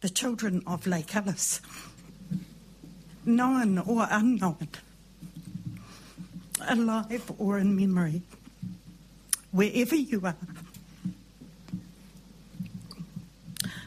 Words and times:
the 0.00 0.08
children 0.08 0.62
of 0.66 0.86
Lake 0.86 1.14
Alice, 1.16 1.60
known 3.24 3.78
or 3.78 4.06
unknown, 4.10 4.68
alive 6.68 7.30
or 7.38 7.58
in 7.58 7.74
memory, 7.74 8.22
wherever 9.50 9.96
you 9.96 10.20
are. 10.24 10.36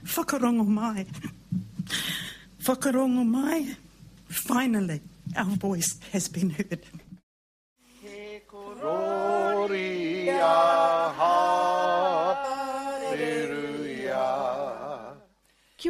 Whakarongo 0.04 0.68
mai. 0.68 1.06
Whakarongo 2.64 3.26
mai. 3.26 3.76
Finally, 4.28 5.02
our 5.36 5.56
voice 5.56 5.98
has 6.12 6.28
been 6.28 6.50
heard. 6.50 6.86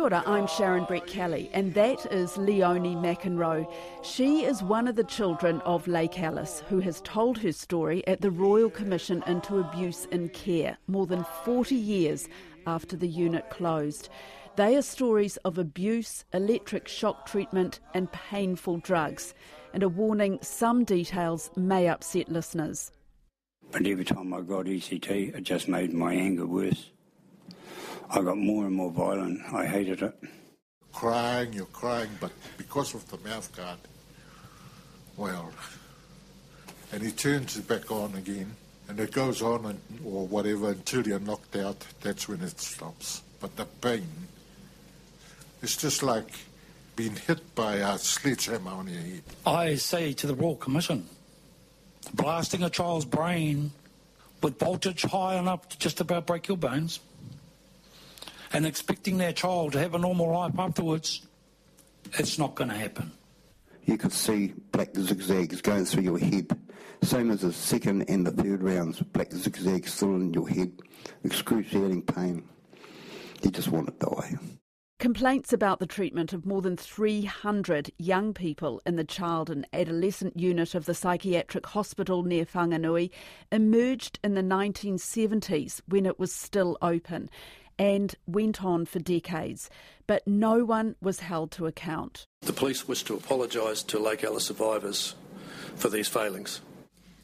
Kia 0.02 0.08
ora, 0.08 0.24
I'm 0.26 0.48
Sharon 0.48 0.88
Brettkelly, 0.88 1.52
and 1.54 1.76
that 1.76 2.12
is 2.12 2.36
Leonie 2.36 2.96
McInroe. 2.96 3.72
She 4.02 4.44
is 4.44 4.64
one 4.64 4.88
of 4.88 4.96
the 4.96 5.04
children 5.04 5.62
of 5.62 5.88
Lake 5.88 6.20
Alice 6.20 6.64
who 6.68 6.80
has 6.80 7.02
told 7.02 7.38
her 7.38 7.52
story 7.52 8.02
at 8.08 8.22
the 8.22 8.32
Royal 8.32 8.72
Commission 8.72 9.24
into 9.28 9.60
Abuse 9.60 10.06
in 10.06 10.30
Care 10.30 10.76
more 10.88 11.06
than 11.06 11.24
40 11.46 11.76
years 11.76 12.28
after 12.66 12.96
the 12.98 13.08
unit 13.08 13.52
closed. 13.52 14.10
They 14.56 14.76
are 14.76 14.82
stories 14.82 15.38
of 15.46 15.60
abuse, 15.60 16.26
electric 16.34 16.88
shock 16.88 17.28
treatment, 17.28 17.80
and 17.94 18.12
painful 18.12 18.78
drugs. 18.78 19.36
And 19.72 19.84
a 19.84 19.90
warning 19.90 20.40
some 20.42 20.84
details 20.84 21.52
may 21.56 21.88
upset 21.88 22.28
listeners. 22.28 22.92
But 23.72 23.86
every 23.86 24.06
time 24.06 24.34
I 24.34 24.42
got 24.42 24.66
ECT, 24.66 25.36
it 25.36 25.44
just 25.44 25.68
made 25.68 25.94
my 25.94 26.12
anger 26.12 26.48
worse. 26.48 26.90
I 28.14 28.22
got 28.22 28.38
more 28.38 28.66
and 28.66 28.76
more 28.76 28.92
violent. 28.92 29.42
I 29.54 29.66
hated 29.66 30.02
it. 30.02 30.14
Crying, 30.92 31.54
you're 31.54 31.66
crying, 31.68 32.10
but 32.20 32.34
because 32.58 32.94
of 32.94 33.10
the 33.10 33.18
mouth 33.30 33.56
guard, 33.56 33.80
well, 35.16 35.50
and 36.92 37.02
he 37.02 37.12
turns 37.12 37.58
it 37.58 37.70
back 37.70 37.90
on 37.90 38.14
again, 38.16 38.54
and 38.90 39.00
it 39.00 39.14
goes 39.14 39.42
on 39.42 39.66
and, 39.66 39.80
or 40.04 40.28
whatever 40.28 40.72
until 40.72 41.08
you're 41.08 41.22
knocked 41.22 41.56
out. 41.56 41.86
That's 42.02 42.28
when 42.28 42.42
it 42.42 42.60
stops. 42.60 43.22
But 43.40 43.56
the 43.56 43.64
pain, 43.64 44.08
it's 45.62 45.78
just 45.78 46.04
like 46.04 46.34
being 46.98 47.16
hit 47.16 47.56
by 47.56 47.76
a 47.76 47.98
sledgehammer 47.98 48.72
on 48.72 48.90
your 48.90 49.02
head. 49.02 49.24
I 49.46 49.76
say 49.76 50.12
to 50.12 50.28
the 50.28 50.36
Royal 50.36 50.58
Commission, 50.58 51.08
blasting 52.14 52.62
a 52.62 52.70
child's 52.70 53.06
brain 53.06 53.72
with 54.44 54.60
voltage 54.60 55.04
high 55.04 55.38
enough 55.38 55.70
to 55.70 55.80
just 55.80 56.02
about 56.02 56.28
break 56.28 56.50
your 56.50 56.58
bones 56.58 57.00
and 58.54 58.66
expecting 58.66 59.18
their 59.18 59.34
child 59.34 59.74
to 59.74 59.80
have 59.80 59.96
a 59.96 60.00
normal 60.00 60.32
life 60.32 60.58
afterwards, 60.58 61.26
it's 62.14 62.38
not 62.38 62.56
going 62.56 62.70
to 62.70 62.76
happen. 62.76 63.12
You 63.86 63.98
could 63.98 64.14
see 64.14 64.54
black 64.72 64.96
zigzags 64.96 65.62
going 65.62 65.86
through 65.86 66.04
your 66.04 66.20
head. 66.20 66.58
Same 67.02 67.32
as 67.32 67.42
the 67.42 67.52
second 67.52 68.04
and 68.04 68.26
the 68.26 68.32
third 68.32 68.62
rounds, 68.62 69.02
black 69.02 69.32
zigzags 69.32 69.94
still 69.94 70.16
in 70.16 70.34
your 70.34 70.48
head. 70.48 70.72
Excruciating 71.24 72.04
pain. 72.04 72.48
You 73.42 73.50
just 73.50 73.70
want 73.70 73.88
to 73.88 74.06
die. 74.06 74.36
Complaints 75.00 75.52
about 75.52 75.80
the 75.80 75.88
treatment 75.88 76.32
of 76.32 76.46
more 76.46 76.62
than 76.62 76.78
300 76.78 77.92
young 77.98 78.36
people 78.36 78.84
in 78.86 78.98
the 78.98 79.04
child 79.04 79.50
and 79.50 79.68
adolescent 79.74 80.40
unit 80.40 80.76
of 80.76 80.86
the 80.86 80.94
psychiatric 80.94 81.66
hospital 81.66 82.22
near 82.22 82.46
Whanganui 82.46 83.10
emerged 83.52 84.20
in 84.24 84.36
the 84.36 84.44
1970s 84.44 85.82
when 85.88 86.06
it 86.06 86.20
was 86.20 86.32
still 86.32 86.78
open 86.84 87.32
and 87.78 88.16
went 88.26 88.64
on 88.64 88.86
for 88.86 89.00
decades, 89.00 89.70
but 90.08 90.28
no 90.28 90.64
one 90.66 90.96
was 91.02 91.20
held 91.20 91.52
to 91.52 91.66
account. 91.66 92.26
The 92.42 92.54
police 92.54 92.88
wish 92.88 93.04
to 93.04 93.16
apologise 93.16 93.84
to 93.84 94.00
Lake 94.00 94.24
Alice 94.24 94.46
survivors 94.46 95.16
for 95.76 95.90
these 95.90 96.08
failings. 96.08 96.62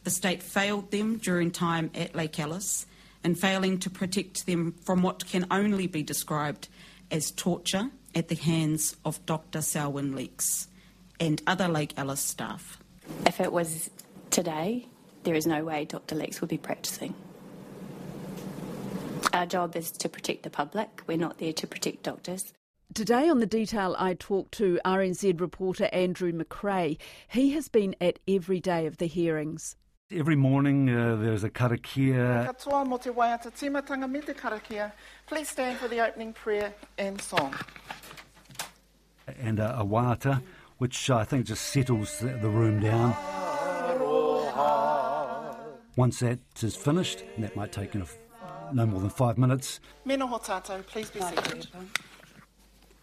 The 0.03 0.09
state 0.09 0.41
failed 0.41 0.91
them 0.91 1.17
during 1.17 1.51
time 1.51 1.91
at 1.93 2.15
Lake 2.15 2.39
Alice 2.39 2.85
and 3.23 3.37
failing 3.37 3.77
to 3.79 3.89
protect 3.89 4.45
them 4.45 4.73
from 4.83 5.01
what 5.01 5.25
can 5.27 5.45
only 5.51 5.87
be 5.87 6.03
described 6.03 6.69
as 7.11 7.31
torture 7.31 7.89
at 8.15 8.29
the 8.29 8.35
hands 8.35 8.95
of 9.03 9.23
Dr. 9.25 9.61
Selwyn 9.61 10.15
Leeks 10.15 10.67
and 11.19 11.41
other 11.45 11.67
Lake 11.67 11.93
Alice 11.97 12.21
staff. 12.21 12.79
If 13.25 13.39
it 13.39 13.51
was 13.51 13.89
today, 14.29 14.87
there 15.23 15.35
is 15.35 15.45
no 15.45 15.63
way 15.63 15.85
Dr. 15.85 16.15
Leeks 16.15 16.41
would 16.41 16.49
be 16.49 16.57
practicing. 16.57 17.13
Our 19.33 19.45
job 19.45 19.75
is 19.75 19.91
to 19.91 20.09
protect 20.09 20.43
the 20.43 20.49
public. 20.49 21.01
We're 21.07 21.17
not 21.17 21.37
there 21.37 21.53
to 21.53 21.67
protect 21.67 22.03
doctors. 22.03 22.53
Today 22.93 23.29
on 23.29 23.39
The 23.39 23.45
Detail, 23.45 23.95
I 23.99 24.13
talked 24.13 24.53
to 24.53 24.79
RNZ 24.85 25.39
reporter 25.39 25.89
Andrew 25.91 26.31
McRae. 26.31 26.97
He 27.27 27.51
has 27.51 27.67
been 27.67 27.95
at 27.99 28.19
every 28.27 28.59
day 28.59 28.85
of 28.85 28.97
the 28.97 29.07
hearings. 29.07 29.75
Every 30.09 30.37
morning 30.37 30.89
uh, 30.89 31.17
there's 31.17 31.43
a 31.43 31.49
karakia. 31.49 32.47
Katoa 32.47 32.87
mo 32.87 32.97
te 32.97 33.09
waiata 33.09 33.51
timatanga 33.51 34.09
me 34.09 34.21
te 34.21 34.31
karakia. 34.33 34.93
Please 35.25 35.49
stand 35.49 35.77
for 35.77 35.89
the 35.89 35.99
opening 35.99 36.31
prayer 36.31 36.73
and 36.97 37.21
song. 37.21 37.53
And 39.37 39.59
a, 39.59 39.81
a 39.81 39.85
waiata, 39.85 40.41
which 40.77 41.09
I 41.09 41.25
think 41.25 41.45
just 41.45 41.65
settles 41.65 42.19
the, 42.19 42.29
the 42.29 42.49
room 42.49 42.79
down. 42.79 43.15
Once 45.97 46.19
that 46.19 46.39
is 46.61 46.75
finished, 46.75 47.23
and 47.35 47.43
that 47.43 47.55
might 47.55 47.73
take 47.73 47.93
you 47.93 47.99
know, 47.99 48.07
no 48.73 48.85
more 48.85 48.99
than 48.99 49.09
five 49.09 49.37
minutes. 49.37 49.79
Menoho 50.05 50.43
tātou, 50.43 50.85
please 50.85 51.09
be 51.09 51.21
seated. 51.21 51.67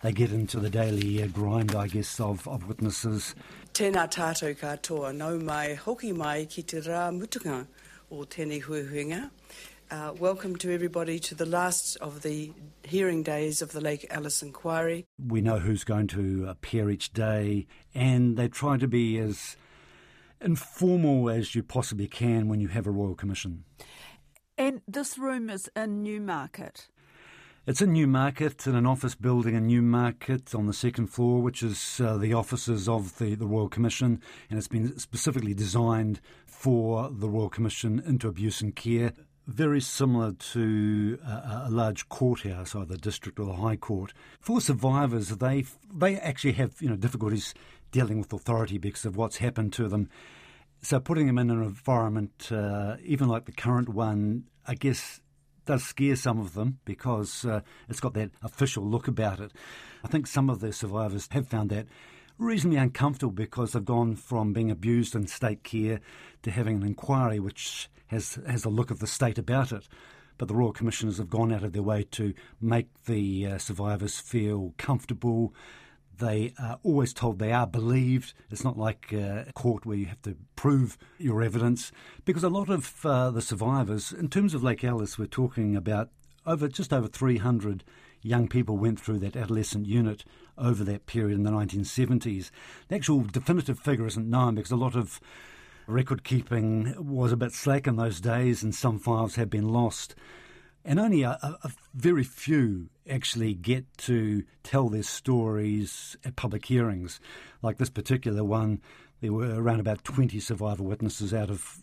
They 0.02 0.12
get 0.12 0.32
into 0.32 0.60
the 0.60 0.69
daily 0.69 1.22
uh, 1.22 1.28
grind, 1.28 1.75
I 1.75 1.86
guess, 1.86 2.20
of, 2.20 2.47
of 2.47 2.69
witnesses. 2.69 3.34
Tēnā 3.72 4.10
tātou 4.10 4.54
katoa, 4.54 5.14
nau 5.14 5.38
mai, 5.38 5.75
hoki 5.75 6.12
mai 6.12 6.44
ki 6.44 6.62
te 6.62 6.80
rā 6.80 7.08
mutunga 7.19 7.66
o 8.10 8.25
tēnei 8.25 8.62
huihuinga. 8.62 9.30
Uh, 9.91 10.12
welcome 10.19 10.56
to 10.56 10.72
everybody 10.75 11.19
to 11.19 11.34
the 11.34 11.47
last 11.47 11.96
of 11.96 12.22
the 12.22 12.52
hearing 12.82 13.22
days 13.22 13.62
of 13.62 13.72
the 13.72 13.81
Lake 13.81 14.06
Alice 14.10 14.42
inquiry. 14.42 15.04
We 15.25 15.41
know 15.41 15.58
who's 15.58 15.84
going 15.84 16.08
to 16.08 16.46
appear 16.48 16.91
each 16.91 17.12
day, 17.12 17.66
and 17.94 18.36
they 18.36 18.48
try 18.48 18.76
to 18.76 18.88
be 18.88 19.19
as 19.19 19.56
informal 20.41 21.31
as 21.31 21.54
you 21.54 21.62
possibly 21.62 22.08
can 22.08 22.48
when 22.48 22.60
you 22.60 22.69
have 22.69 22.86
a 22.86 22.91
Royal 22.91 23.14
Commission. 23.14 23.64
And 24.56 24.82
this 24.87 25.19
room 25.19 25.50
is 25.50 25.69
in 25.75 26.04
Newmarket. 26.04 26.87
It's 27.66 27.82
in 27.82 27.92
Newmarket, 27.92 28.66
in 28.69 28.76
an 28.76 28.87
office 28.87 29.16
building 29.16 29.56
in 29.56 29.66
Newmarket 29.66 30.54
on 30.54 30.66
the 30.66 30.72
second 30.72 31.09
floor, 31.09 31.42
which 31.42 31.62
is 31.62 32.00
uh, 32.00 32.19
the 32.19 32.34
offices 32.34 32.88
of 32.88 33.19
the, 33.19 33.34
the 33.34 33.47
Royal 33.47 33.69
Commission, 33.69 34.20
and 34.48 34.59
it's 34.59 34.69
been 34.69 34.97
specifically 34.98 35.54
designed 35.54 36.20
for 36.47 37.10
the 37.10 37.28
Royal 37.28 37.48
Commission 37.48 38.00
into 38.06 38.28
abuse 38.28 38.60
and 38.60 38.76
care. 38.76 39.12
Very 39.48 39.81
similar 39.81 40.32
to 40.53 41.19
a, 41.26 41.64
a 41.66 41.70
large 41.70 42.09
courthouse, 42.09 42.76
either 42.76 42.97
district 42.97 43.41
or 43.41 43.47
the 43.47 43.54
High 43.54 43.76
Court. 43.76 44.12
For 44.38 44.60
survivors, 44.60 45.31
they 45.31 45.64
they 45.93 46.16
actually 46.16 46.53
have 46.53 46.81
you 46.81 46.88
know 46.88 46.97
difficulties 46.97 47.54
dealing 47.91 48.19
with 48.19 48.32
authority 48.32 48.78
because 48.78 49.04
of 49.04 49.16
what's 49.16 49.38
happened 49.38 49.72
to 49.75 49.88
them. 49.88 50.09
So 50.84 51.00
putting 51.00 51.27
them 51.27 51.39
in 51.39 51.50
an 51.50 51.62
environment, 51.62 52.53
uh, 52.53 52.97
even 53.03 53.27
like 53.27 53.47
the 53.47 53.53
current 53.53 53.89
one, 53.89 54.45
I 54.67 54.75
guess 54.75 55.19
does 55.65 55.83
scare 55.83 56.15
some 56.15 56.39
of 56.39 56.53
them 56.53 56.78
because 56.84 57.47
uh, 57.47 57.62
it's 57.89 58.00
got 58.00 58.12
that 58.15 58.33
official 58.43 58.84
look 58.84 59.09
about 59.09 59.41
it. 59.41 59.50
I 60.05 60.09
think 60.09 60.27
some 60.27 60.50
of 60.50 60.61
the 60.61 60.75
survivors 60.75 61.27
have 61.31 61.49
found 61.49 61.71
that 61.71 61.87
reasonably 62.37 62.78
uncomfortable 62.78 63.33
because 63.33 63.73
they've 63.73 63.83
gone 63.83 64.15
from 64.15 64.53
being 64.53 64.71
abused 64.71 65.15
in 65.15 65.27
state 65.27 65.65
care 65.65 66.00
to 66.43 66.50
having 66.50 66.77
an 66.77 66.87
inquiry 66.87 67.41
which 67.41 67.89
has 68.09 68.39
has 68.47 68.67
a 68.67 68.69
look 68.69 68.91
of 68.91 68.99
the 68.99 69.06
state 69.06 69.39
about 69.39 69.73
it. 69.73 69.89
But 70.37 70.49
the 70.49 70.55
Royal 70.55 70.75
Commissioners 70.75 71.17
have 71.17 71.31
gone 71.31 71.50
out 71.50 71.65
of 71.65 71.73
their 71.73 71.83
way 71.83 72.03
to 72.11 72.34
make 72.61 72.89
the 73.06 73.47
uh, 73.47 73.59
survivors 73.59 74.21
feel 74.21 74.75
comfortable. 74.77 75.55
They 76.19 76.55
are 76.58 76.78
always 76.82 77.12
told 77.12 77.38
they 77.38 77.52
are 77.52 77.66
believed. 77.66 78.34
It's 78.50 78.64
not 78.64 78.78
like 78.78 79.12
uh, 79.12 79.44
a 79.49 79.52
court 79.55 79.84
where 79.84 79.96
you 79.96 80.06
have 80.06 80.22
to 80.22 80.37
prove 80.56 80.96
your 81.19 81.43
evidence. 81.43 81.93
Because 82.25 82.44
a 82.44 82.49
lot 82.49 82.69
of 82.69 83.05
uh, 83.05 83.31
the 83.31 83.43
survivors, 83.43 84.12
in 84.12 84.28
terms 84.28 84.55
of 84.55 84.62
Lake 84.62 84.84
Alice, 84.84 85.19
we're 85.19 85.26
talking 85.26 85.76
about 85.76 86.11
over 86.46 86.69
just 86.69 86.93
over 86.93 87.08
300 87.08 87.84
young 88.22 88.49
people 88.49 88.76
went 88.76 88.99
through 88.99 89.19
that 89.19 89.37
adolescent 89.37 89.87
unit 89.87 90.25
over 90.56 90.82
that 90.84 91.06
period 91.06 91.37
in 91.37 91.44
the 91.44 91.50
1970s. 91.50 92.50
The 92.88 92.94
actual 92.96 93.22
definitive 93.22 93.78
figure 93.78 94.06
isn't 94.06 94.28
known 94.28 94.55
because 94.55 94.70
a 94.70 94.76
lot 94.76 94.96
of 94.96 95.20
record 95.87 96.25
keeping 96.25 96.94
was 96.99 97.32
a 97.32 97.37
bit 97.37 97.52
slack 97.52 97.87
in 97.87 97.96
those 97.96 98.20
days 98.20 98.62
and 98.62 98.75
some 98.75 98.99
files 98.99 99.34
have 99.34 99.50
been 99.50 99.69
lost. 99.69 100.14
And 100.84 101.00
only 101.00 101.22
a, 101.22 101.38
a, 101.40 101.70
very 101.94 102.25
few 102.25 102.90
actually 103.08 103.54
get 103.54 103.86
to 103.98 104.44
tell 104.62 104.90
their 104.90 105.02
stories 105.02 106.16
at 106.25 106.36
public 106.36 106.66
hearings. 106.66 107.20
Like 107.62 107.78
this 107.78 107.88
particular 107.88 108.44
one, 108.44 108.82
there 109.20 109.32
were 109.32 109.54
around 109.54 109.81
about 109.81 110.04
20 110.04 110.38
survivor 110.40 110.82
witnesses 110.82 111.32
out 111.32 111.48
of 111.48 111.81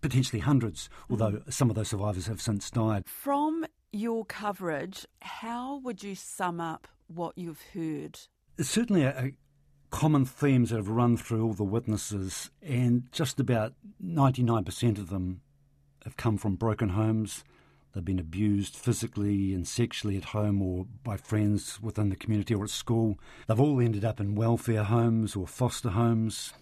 potentially 0.00 0.40
hundreds, 0.40 0.88
although 1.10 1.32
mm. 1.32 1.52
some 1.52 1.68
of 1.68 1.76
those 1.76 1.88
survivors 1.88 2.26
have 2.26 2.40
since 2.40 2.70
died. 2.70 3.04
From 3.06 3.66
your 3.92 4.24
coverage, 4.24 5.06
how 5.20 5.78
would 5.78 6.02
you 6.02 6.14
sum 6.14 6.60
up 6.60 6.86
what 7.08 7.36
you've 7.36 7.62
heard? 7.74 8.20
It's 8.56 8.70
certainly 8.70 9.02
a, 9.02 9.10
a 9.18 9.32
common 9.90 10.24
themes 10.24 10.70
that 10.70 10.76
have 10.76 10.88
run 10.88 11.16
through 11.16 11.44
all 11.44 11.54
the 11.54 11.64
witnesses, 11.64 12.50
and 12.62 13.08
just 13.12 13.40
about 13.40 13.74
99% 14.04 14.98
of 14.98 15.08
them 15.08 15.40
have 16.04 16.16
come 16.16 16.38
from 16.38 16.56
broken 16.56 16.90
homes. 16.90 17.44
They've 17.94 18.04
been 18.04 18.18
abused 18.18 18.76
physically 18.76 19.54
and 19.54 19.66
sexually 19.66 20.16
at 20.16 20.26
home 20.26 20.62
or 20.62 20.86
by 21.02 21.16
friends 21.16 21.80
within 21.80 22.10
the 22.10 22.16
community 22.16 22.54
or 22.54 22.64
at 22.64 22.70
school. 22.70 23.18
They've 23.46 23.58
all 23.58 23.80
ended 23.80 24.04
up 24.04 24.20
in 24.20 24.34
welfare 24.34 24.84
homes 24.84 25.34
or 25.34 25.46
foster 25.46 25.90
homes 25.90 26.52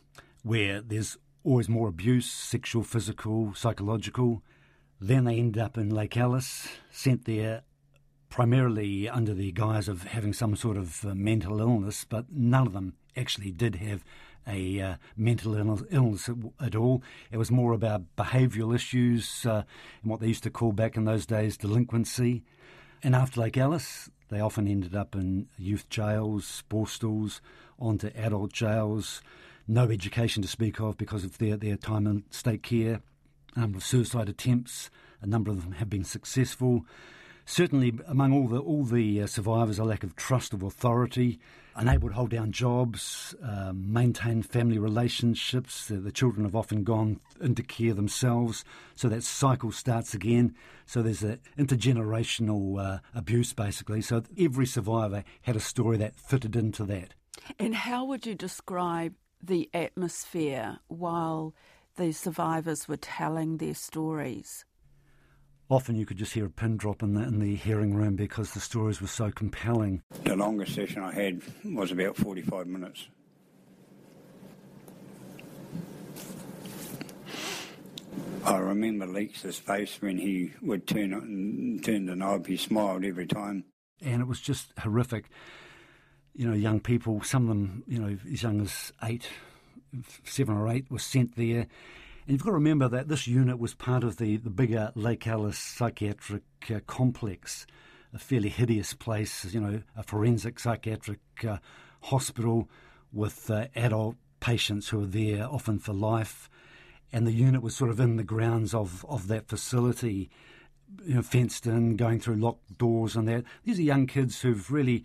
where 0.43 0.81
there's 0.81 1.19
always 1.44 1.69
more 1.69 1.88
abuse 1.88 2.31
sexual, 2.31 2.82
physical, 2.82 3.55
psychological. 3.55 4.43
Then 5.00 5.25
they 5.25 5.38
end 5.38 5.58
up 5.58 5.76
in 5.76 5.90
Lake 5.90 6.17
Alice, 6.17 6.69
sent 6.90 7.25
there 7.25 7.62
primarily 8.28 9.08
under 9.08 9.34
the 9.34 9.52
guise 9.52 9.88
of 9.88 10.05
having 10.05 10.32
some 10.32 10.56
sort 10.56 10.76
of 10.76 11.05
uh, 11.05 11.14
mental 11.14 11.61
illness, 11.61 12.05
but 12.08 12.26
none 12.31 12.67
of 12.67 12.73
them 12.73 12.94
actually 13.17 13.50
did 13.50 13.76
have 13.76 14.05
a 14.47 14.81
uh, 14.81 14.97
mental 15.17 15.57
illness 15.91 16.31
at 16.61 16.75
all. 16.75 17.03
It 17.31 17.37
was 17.37 17.51
more 17.51 17.73
about 17.73 18.03
behavioural 18.17 18.75
issues 18.75 19.45
uh, 19.45 19.63
and 20.03 20.11
what 20.11 20.21
they 20.21 20.29
used 20.29 20.45
to 20.45 20.51
call 20.51 20.73
back 20.73 20.97
in 20.97 21.05
those 21.05 21.27
days 21.27 21.57
delinquency. 21.57 22.45
And 23.03 23.15
after 23.15 23.41
Lake 23.41 23.57
Alice, 23.57 24.11
they 24.29 24.41
often 24.41 24.69
ended 24.69 24.95
up 24.95 25.15
in 25.15 25.49
youth 25.59 25.89
jails, 25.89 26.63
borstals, 26.71 27.41
onto 27.79 28.09
adult 28.17 28.53
jails. 28.53 29.21
No 29.69 29.91
education 29.91 30.43
to 30.43 30.49
speak 30.49 30.81
of 30.81 30.97
because 30.97 31.25
of 31.25 31.39
their, 31.39 31.57
their 31.57 31.77
time 31.77 32.07
in 32.07 32.25
state 32.31 32.63
care. 32.63 33.01
A 33.55 33.61
number 33.61 33.79
of 33.79 33.85
suicide 33.85 34.29
attempts, 34.29 34.91
a 35.21 35.27
number 35.27 35.51
of 35.51 35.63
them 35.63 35.73
have 35.73 35.91
been 35.91 36.05
successful 36.05 36.85
certainly 37.47 37.95
among 38.07 38.33
all 38.33 38.49
the 38.49 38.59
all 38.59 38.85
the 38.85 39.23
uh, 39.23 39.27
survivors, 39.27 39.79
a 39.79 39.85
lack 39.85 40.03
of 40.03 40.17
trust 40.17 40.53
of 40.53 40.63
authority, 40.63 41.39
unable 41.76 42.08
to 42.08 42.14
hold 42.14 42.31
down 42.31 42.52
jobs, 42.52 43.34
uh, 43.44 43.73
maintain 43.75 44.43
family 44.43 44.78
relationships. 44.78 45.88
The, 45.88 45.96
the, 45.96 46.12
children 46.12 46.44
have 46.44 46.56
often 46.56 46.82
gone 46.84 47.20
into 47.40 47.62
care 47.62 47.94
themselves, 47.94 48.64
so 48.94 49.08
that 49.08 49.23
cycle 49.23 49.70
starts 49.70 50.14
again. 50.14 50.55
So 50.87 51.02
there's 51.02 51.23
an 51.23 51.40
intergenerational 51.58 52.81
uh, 52.81 52.99
abuse, 53.14 53.52
basically. 53.52 54.00
So 54.00 54.23
every 54.38 54.67
survivor 54.67 55.25
had 55.43 55.56
a 55.56 55.61
story 55.61 55.99
that 55.99 56.17
fitted 56.17 56.56
into 56.56 56.84
that. 56.84 57.14
And 57.58 57.75
how 57.75 58.05
would 58.06 58.26
you 58.26 58.34
describe 58.34 59.14
the 59.43 59.69
atmosphere 59.75 60.78
while 60.88 61.55
the 61.96 62.12
survivors 62.12 62.88
were 62.88 62.96
telling 62.96 63.58
their 63.58 63.75
stories? 63.75 64.64
Often 65.69 65.97
you 65.97 66.07
could 66.07 66.17
just 66.17 66.33
hear 66.33 66.47
a 66.47 66.51
pin 66.51 66.77
drop 66.77 67.03
in 67.03 67.15
the, 67.15 67.23
in 67.23 67.41
the 67.41 67.55
hearing 67.55 67.95
room 67.95 68.17
because 68.17 68.53
the 68.53 68.61
stories 68.61 69.01
were 69.01 69.07
so 69.07 69.31
compelling. 69.31 70.03
The 70.25 70.37
longest 70.37 70.75
session 70.75 71.03
I 71.03 71.13
had 71.13 71.43
was 71.65 71.91
about 71.91 72.17
45 72.17 72.67
minutes. 72.67 73.09
I 78.45 78.59
remember 78.59 79.07
Leeks' 79.07 79.59
face 79.59 80.01
when 80.01 80.19
he 80.19 80.53
would 80.63 80.87
turn, 80.87 81.81
turn 81.83 82.07
the 82.07 82.15
knob. 82.15 82.47
He 82.47 82.57
smiled 82.57 83.05
every 83.05 83.27
time. 83.27 83.65
And 84.01 84.23
it 84.23 84.29
was 84.29 84.41
just 84.41 84.73
horrific. 84.79 85.29
You 86.33 86.47
know, 86.47 86.55
young 86.55 86.79
people, 86.79 87.23
some 87.23 87.43
of 87.45 87.49
them, 87.49 87.83
you 87.89 87.99
know, 87.99 88.17
as 88.33 88.43
young 88.45 88.61
as 88.61 88.93
eight, 89.03 89.29
seven 90.23 90.57
or 90.57 90.69
eight, 90.69 90.89
were 90.91 91.01
sent 91.01 91.35
there 91.35 91.67
and 92.26 92.32
you've 92.32 92.43
got 92.43 92.50
to 92.50 92.55
remember 92.55 92.88
that 92.88 93.06
this 93.06 93.28
unit 93.28 93.61
was 93.61 93.75
part 93.75 94.02
of 94.02 94.17
the, 94.17 94.37
the 94.37 94.50
bigger 94.50 94.90
Lake 94.96 95.28
Alice 95.28 95.58
psychiatric 95.58 96.43
uh, 96.75 96.81
complex, 96.88 97.69
a 98.12 98.19
fairly 98.19 98.49
hideous 98.49 98.94
place, 98.94 99.44
you 99.55 99.61
know, 99.61 99.82
a 99.96 100.02
forensic 100.02 100.58
psychiatric 100.58 101.20
uh, 101.49 101.58
hospital 102.02 102.69
with 103.12 103.49
uh, 103.49 103.69
adult 103.76 104.17
patients 104.40 104.88
who 104.88 105.05
are 105.05 105.06
there 105.06 105.46
often 105.49 105.78
for 105.78 105.93
life. 105.93 106.50
And 107.12 107.28
the 107.28 107.32
unit 107.32 107.62
was 107.62 107.76
sort 107.76 107.90
of 107.90 108.00
in 108.00 108.17
the 108.17 108.25
grounds 108.25 108.75
of, 108.75 109.06
of 109.08 109.28
that 109.28 109.46
facility, 109.46 110.28
you 111.05 111.14
know, 111.14 111.23
fenced 111.23 111.64
in, 111.64 111.94
going 111.94 112.19
through 112.19 112.37
locked 112.37 112.76
doors 112.76 113.14
and 113.14 113.28
that. 113.28 113.44
These 113.62 113.78
are 113.78 113.82
young 113.82 114.08
kids 114.08 114.40
who've 114.40 114.69
really 114.69 115.05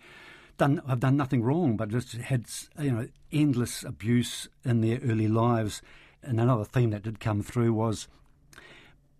done 0.58 0.82
have 0.88 0.98
done 0.98 1.16
nothing 1.16 1.44
wrong, 1.44 1.76
but 1.76 1.88
just 1.88 2.14
had 2.14 2.46
you 2.80 2.90
know 2.90 3.06
endless 3.30 3.84
abuse 3.84 4.48
in 4.64 4.80
their 4.80 4.98
early 5.04 5.28
lives 5.28 5.82
and 6.22 6.40
another 6.40 6.64
theme 6.64 6.90
that 6.90 7.02
did 7.02 7.20
come 7.20 7.42
through 7.42 7.72
was 7.72 8.08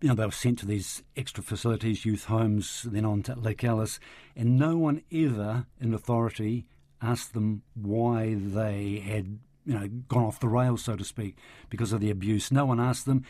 you 0.03 0.09
know, 0.09 0.15
they 0.15 0.25
were 0.25 0.31
sent 0.33 0.59
to 0.59 0.65
these 0.65 1.01
extra 1.15 1.41
facilities, 1.41 2.03
youth 2.03 2.25
homes, 2.25 2.85
then 2.91 3.05
on 3.05 3.23
to 3.23 3.39
Lake 3.39 3.63
Alice, 3.63 4.01
and 4.35 4.59
no 4.59 4.77
one 4.77 5.01
ever 5.13 5.65
in 5.79 5.93
authority 5.93 6.65
asked 7.01 7.33
them 7.33 7.61
why 7.73 8.33
they 8.33 8.99
had, 8.99 9.39
you 9.65 9.73
know, 9.73 9.87
gone 10.09 10.25
off 10.25 10.41
the 10.41 10.49
rails, 10.49 10.83
so 10.83 10.97
to 10.97 11.05
speak, 11.05 11.37
because 11.69 11.93
of 11.93 12.01
the 12.01 12.11
abuse. 12.11 12.51
No 12.51 12.65
one 12.65 12.81
asked 12.81 13.05
them. 13.05 13.23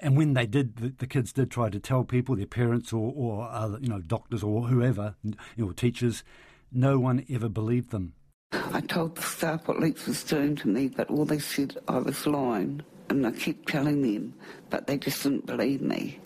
And 0.00 0.16
when 0.16 0.32
they 0.32 0.46
did, 0.46 0.76
the, 0.76 0.88
the 0.88 1.06
kids 1.06 1.34
did 1.34 1.50
try 1.50 1.68
to 1.68 1.78
tell 1.78 2.02
people, 2.02 2.34
their 2.34 2.46
parents 2.46 2.94
or, 2.94 3.12
or 3.14 3.46
other, 3.50 3.78
you 3.82 3.88
know, 3.90 4.00
doctors 4.00 4.42
or 4.42 4.68
whoever, 4.68 5.16
you 5.22 5.34
know, 5.58 5.72
teachers, 5.72 6.24
no 6.72 6.98
one 6.98 7.26
ever 7.28 7.50
believed 7.50 7.90
them. 7.90 8.14
I 8.52 8.80
told 8.80 9.16
the 9.16 9.22
staff 9.22 9.68
what 9.68 9.80
Leeks 9.80 10.06
was 10.06 10.24
doing 10.24 10.56
to 10.56 10.68
me, 10.68 10.88
but 10.88 11.10
all 11.10 11.26
they 11.26 11.40
said 11.40 11.76
I 11.88 11.98
was 11.98 12.26
lying 12.26 12.82
and 13.08 13.26
I 13.26 13.30
kept 13.32 13.68
telling 13.68 14.02
them, 14.02 14.34
but 14.70 14.86
they 14.86 14.98
just 14.98 15.22
didn't 15.22 15.46
believe 15.46 15.80
me. 15.80 16.18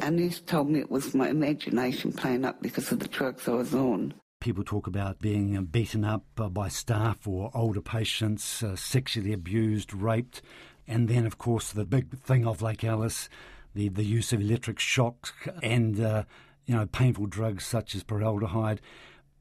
And 0.00 0.18
they 0.18 0.28
told 0.28 0.70
me 0.70 0.80
it 0.80 0.90
was 0.90 1.14
my 1.14 1.28
imagination 1.28 2.12
playing 2.12 2.44
up 2.44 2.60
because 2.62 2.90
of 2.92 3.00
the 3.00 3.08
drugs 3.08 3.48
I 3.48 3.52
was 3.52 3.74
on. 3.74 4.14
People 4.40 4.64
talk 4.64 4.86
about 4.86 5.20
being 5.20 5.62
beaten 5.64 6.04
up 6.04 6.24
uh, 6.38 6.48
by 6.48 6.68
staff 6.68 7.26
or 7.26 7.50
older 7.54 7.80
patients, 7.80 8.62
uh, 8.62 8.76
sexually 8.76 9.32
abused, 9.32 9.94
raped, 9.94 10.42
and 10.86 11.08
then, 11.08 11.24
of 11.24 11.38
course, 11.38 11.72
the 11.72 11.86
big 11.86 12.18
thing 12.18 12.46
of 12.46 12.60
Lake 12.60 12.84
Alice, 12.84 13.30
the, 13.74 13.88
the 13.88 14.04
use 14.04 14.32
of 14.32 14.40
electric 14.40 14.78
shocks 14.78 15.32
and 15.62 15.98
uh, 16.00 16.24
you 16.66 16.74
know 16.74 16.86
painful 16.86 17.26
drugs 17.26 17.64
such 17.64 17.94
as 17.94 18.04
paraldehyde 18.04 18.78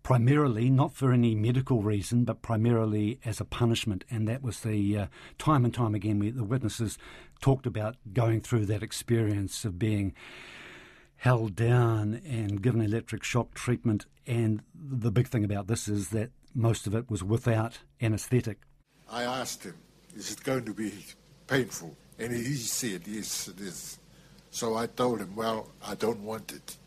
primarily 0.03 0.69
not 0.69 0.93
for 0.93 1.11
any 1.11 1.33
medical 1.33 1.81
reason, 1.81 2.25
but 2.25 2.41
primarily 2.41 3.19
as 3.25 3.39
a 3.39 3.45
punishment. 3.45 4.03
And 4.09 4.27
that 4.27 4.43
was 4.43 4.59
the 4.59 4.97
uh, 4.97 5.05
time 5.37 5.65
and 5.65 5.73
time 5.73 5.95
again 5.95 6.19
we, 6.19 6.29
the 6.29 6.43
witnesses 6.43 6.97
talked 7.41 7.65
about 7.65 7.95
going 8.13 8.41
through 8.41 8.65
that 8.67 8.83
experience 8.83 9.65
of 9.65 9.79
being 9.79 10.13
held 11.15 11.55
down 11.55 12.21
and 12.27 12.61
given 12.61 12.81
electric 12.81 13.23
shock 13.23 13.53
treatment. 13.53 14.05
And 14.27 14.61
the 14.75 15.11
big 15.11 15.29
thing 15.29 15.45
about 15.45 15.67
this 15.67 15.87
is 15.87 16.09
that 16.09 16.31
most 16.53 16.85
of 16.85 16.93
it 16.93 17.09
was 17.09 17.23
without 17.23 17.79
anaesthetic. 18.01 18.59
I 19.09 19.23
asked 19.23 19.63
him, 19.63 19.75
"Is 20.15 20.31
it 20.31 20.43
going 20.43 20.65
to 20.65 20.73
be 20.73 20.91
painful?" 21.47 21.95
And 22.19 22.31
he 22.31 22.55
said, 22.55 23.07
"Yes, 23.07 23.47
it 23.47 23.59
is." 23.59 23.99
So 24.51 24.75
I 24.75 24.87
told 24.87 25.19
him, 25.19 25.35
"Well, 25.35 25.69
I 25.83 25.95
don't 25.95 26.23
want 26.23 26.51
it." 26.51 26.77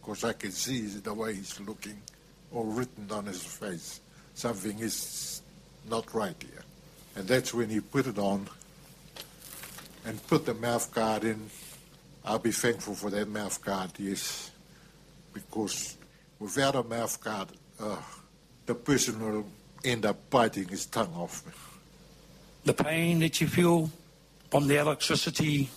because 0.00 0.24
I 0.24 0.32
can 0.32 0.50
see 0.50 0.80
the 0.80 1.12
way 1.14 1.34
he's 1.34 1.60
looking 1.60 2.00
or 2.52 2.64
written 2.64 3.10
on 3.10 3.26
his 3.26 3.42
face. 3.42 4.00
Something 4.34 4.78
is 4.78 5.42
not 5.88 6.12
right 6.14 6.36
here. 6.40 6.62
And 7.16 7.26
that's 7.26 7.52
when 7.52 7.68
he 7.68 7.80
put 7.80 8.06
it 8.06 8.18
on 8.18 8.48
and 10.04 10.24
put 10.26 10.46
the 10.46 10.54
mouth 10.54 10.92
guard 10.94 11.24
in. 11.24 11.50
I'll 12.24 12.38
be 12.38 12.52
thankful 12.52 12.94
for 12.94 13.10
that 13.10 13.28
mouth 13.28 13.62
guard, 13.64 13.90
yes, 13.98 14.50
because 15.32 15.96
without 16.38 16.74
a 16.74 16.82
mouth 16.82 17.20
guard, 17.22 17.48
uh, 17.80 17.96
the 18.66 18.74
person 18.74 19.20
will 19.24 19.46
end 19.84 20.04
up 20.04 20.30
biting 20.30 20.68
his 20.68 20.86
tongue 20.86 21.12
off. 21.14 21.42
The 22.64 22.74
pain 22.74 23.20
that 23.20 23.40
you 23.40 23.46
feel 23.46 23.90
from 24.50 24.68
the 24.68 24.76
electricity 24.76 25.70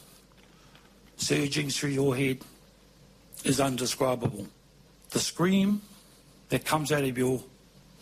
surging 1.16 1.70
through 1.70 1.92
your 1.92 2.16
head 2.16 2.40
is 3.46 3.60
undescribable. 3.60 4.48
The 5.12 5.20
scream 5.20 5.82
that 6.54 6.66
comes 6.66 6.92
out 6.92 7.04
of 7.04 7.18
your 7.18 7.42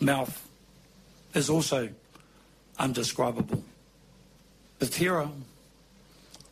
mouth 0.02 0.46
is 1.34 1.50
also 1.50 1.88
undescribable. 2.78 3.64
The 4.80 4.88
terror 4.88 5.30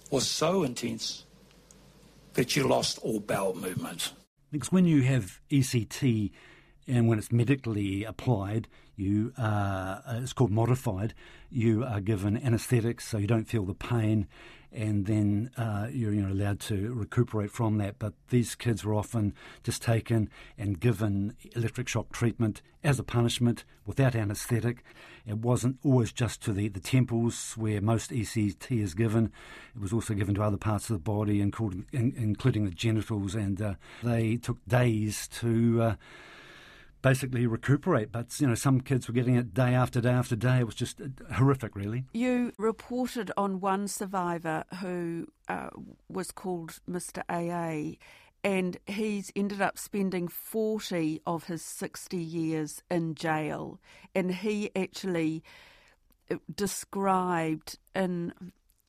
was 0.09 0.25
so 0.25 0.63
intense 0.63 1.25
that 2.35 2.55
you 2.55 2.65
lost 2.65 2.99
all 2.99 3.19
bowel 3.19 3.53
movement. 3.53 4.13
Because 4.49 4.71
when 4.71 4.85
you 4.85 5.01
have 5.01 5.41
ECT 5.51 6.31
and 6.87 7.09
when 7.09 7.19
it's 7.19 7.33
medically 7.33 8.05
applied, 8.05 8.69
you 8.95 9.33
uh, 9.37 9.99
it's 10.23 10.31
called 10.31 10.51
modified. 10.51 11.13
You 11.51 11.83
are 11.83 11.99
given 11.99 12.37
anaesthetics, 12.37 13.09
so 13.09 13.17
you 13.17 13.27
don't 13.27 13.43
feel 13.43 13.65
the 13.65 13.73
pain, 13.73 14.25
and 14.71 15.05
then 15.05 15.51
uh, 15.57 15.87
you're 15.91 16.13
you 16.13 16.21
know, 16.21 16.31
allowed 16.31 16.59
to 16.59 16.93
recuperate 16.93 17.51
from 17.51 17.77
that. 17.77 17.99
But 17.99 18.13
these 18.29 18.55
kids 18.55 18.83
were 18.83 18.93
often 18.93 19.33
just 19.63 19.81
taken 19.81 20.29
and 20.57 20.79
given 20.79 21.35
electric 21.55 21.87
shock 21.87 22.11
treatment 22.11 22.61
as 22.83 22.99
a 22.99 23.03
punishment 23.03 23.63
without 23.85 24.15
anaesthetic. 24.15 24.83
It 25.25 25.39
wasn't 25.39 25.79
always 25.83 26.11
just 26.11 26.41
to 26.43 26.53
the, 26.53 26.69
the 26.69 26.79
temples 26.79 27.53
where 27.57 27.81
most 27.81 28.11
ECT 28.11 28.81
is 28.81 28.93
given. 28.93 29.31
It 29.75 29.81
was 29.81 29.93
also 29.93 30.13
given 30.13 30.35
to 30.35 30.43
other 30.43 30.57
parts 30.57 30.89
of 30.89 30.95
the 30.95 30.99
body, 30.99 31.41
including, 31.41 31.85
in, 31.91 32.13
including 32.15 32.65
the 32.65 32.71
genitals, 32.71 33.35
and 33.35 33.61
uh, 33.61 33.73
they 34.03 34.37
took 34.37 34.57
days 34.67 35.27
to. 35.39 35.81
Uh, 35.81 35.95
basically 37.01 37.47
recuperate. 37.47 38.11
But 38.11 38.39
you 38.39 38.47
know, 38.47 38.55
some 38.55 38.81
kids 38.81 39.07
were 39.07 39.13
getting 39.13 39.35
it 39.35 39.53
day 39.53 39.73
after 39.73 40.01
day 40.01 40.11
after 40.11 40.35
day. 40.35 40.59
It 40.59 40.65
was 40.65 40.75
just 40.75 41.01
horrific, 41.33 41.75
really. 41.75 42.05
You 42.13 42.53
reported 42.57 43.31
on 43.37 43.59
one 43.59 43.87
survivor 43.87 44.63
who 44.81 45.27
uh, 45.47 45.69
was 46.07 46.31
called 46.31 46.79
Mr. 46.89 47.23
AA, 47.29 47.97
and 48.43 48.77
he's 48.85 49.31
ended 49.35 49.61
up 49.61 49.77
spending 49.77 50.27
40 50.27 51.21
of 51.25 51.45
his 51.45 51.61
60 51.61 52.17
years 52.17 52.81
in 52.89 53.15
jail. 53.15 53.79
And 54.15 54.33
he 54.33 54.71
actually 54.75 55.43
uh, 56.31 56.37
described 56.53 57.77
in, 57.95 58.33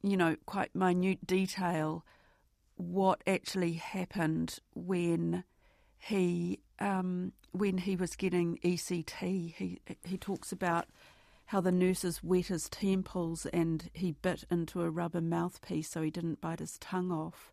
you 0.02 0.16
know, 0.16 0.36
quite 0.46 0.74
minute 0.74 1.26
detail 1.26 2.04
what 2.76 3.22
actually 3.26 3.72
happened 3.72 4.58
when 4.74 5.44
he 5.98 6.60
um, 6.78 7.32
when 7.52 7.78
he 7.78 7.96
was 7.96 8.16
getting 8.16 8.58
ECT. 8.58 9.54
He 9.54 9.80
he 10.04 10.18
talks 10.18 10.52
about 10.52 10.86
how 11.46 11.60
the 11.60 11.72
nurses 11.72 12.22
wet 12.22 12.46
his 12.46 12.68
temples 12.68 13.46
and 13.46 13.90
he 13.92 14.12
bit 14.12 14.44
into 14.50 14.82
a 14.82 14.90
rubber 14.90 15.20
mouthpiece 15.20 15.90
so 15.90 16.00
he 16.00 16.10
didn't 16.10 16.40
bite 16.40 16.60
his 16.60 16.78
tongue 16.78 17.10
off 17.10 17.52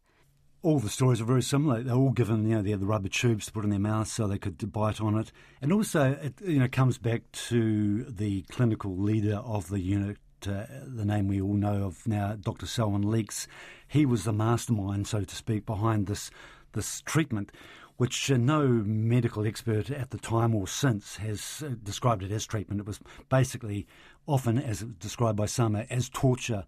all 0.64 0.80
the 0.80 0.90
stories 0.90 1.22
are 1.22 1.26
very 1.26 1.42
similar. 1.42 1.82
They're 1.82 1.96
all 1.96 2.12
given, 2.12 2.48
you 2.48 2.56
know, 2.56 2.62
the 2.62 2.76
rubber 2.86 3.10
tubes 3.10 3.46
to 3.46 3.52
put 3.52 3.64
in 3.64 3.70
their 3.70 3.80
mouth 3.80 4.08
so 4.08 4.28
they 4.28 4.38
could 4.38 4.72
bite 4.72 5.00
on 5.00 5.18
it. 5.18 5.32
And 5.62 5.72
also, 5.72 6.14
it, 6.22 6.34
you 6.42 6.60
know, 6.60 6.68
comes 6.68 6.98
back 6.98 7.32
to 7.50 8.04
the 8.04 8.42
clinical 8.44 8.98
leader 8.98 9.36
of 9.36 9.70
the 9.70 9.80
unit, 9.80 10.18
uh, 10.48 10.66
the 10.84 11.06
name 11.06 11.28
we 11.28 11.40
all 11.40 11.54
know 11.54 11.84
of 11.84 12.08
now, 12.08 12.36
Dr. 12.36 12.66
Selwyn 12.66 13.04
Leeks. 13.04 13.48
He 13.88 14.06
was 14.06 14.24
the 14.24 14.34
mastermind, 14.34 15.08
so 15.08 15.24
to 15.24 15.36
speak, 15.36 15.66
behind 15.66 16.08
this 16.08 16.32
this 16.74 17.02
treatment, 17.02 17.52
which 17.98 18.32
uh, 18.32 18.38
no 18.38 18.68
medical 18.68 19.46
expert 19.46 19.92
at 19.92 20.12
the 20.12 20.18
time 20.18 20.56
or 20.56 20.68
since 20.68 21.18
has 21.18 21.64
uh, 21.66 21.72
described 21.84 22.24
it 22.24 22.32
as 22.32 22.46
treatment. 22.46 22.80
It 22.80 22.88
was 22.88 23.00
basically 23.30 23.86
often, 24.26 24.58
as 24.58 24.82
described 24.82 25.38
by 25.38 25.48
some, 25.48 25.76
as 25.76 26.10
torture 26.10 26.66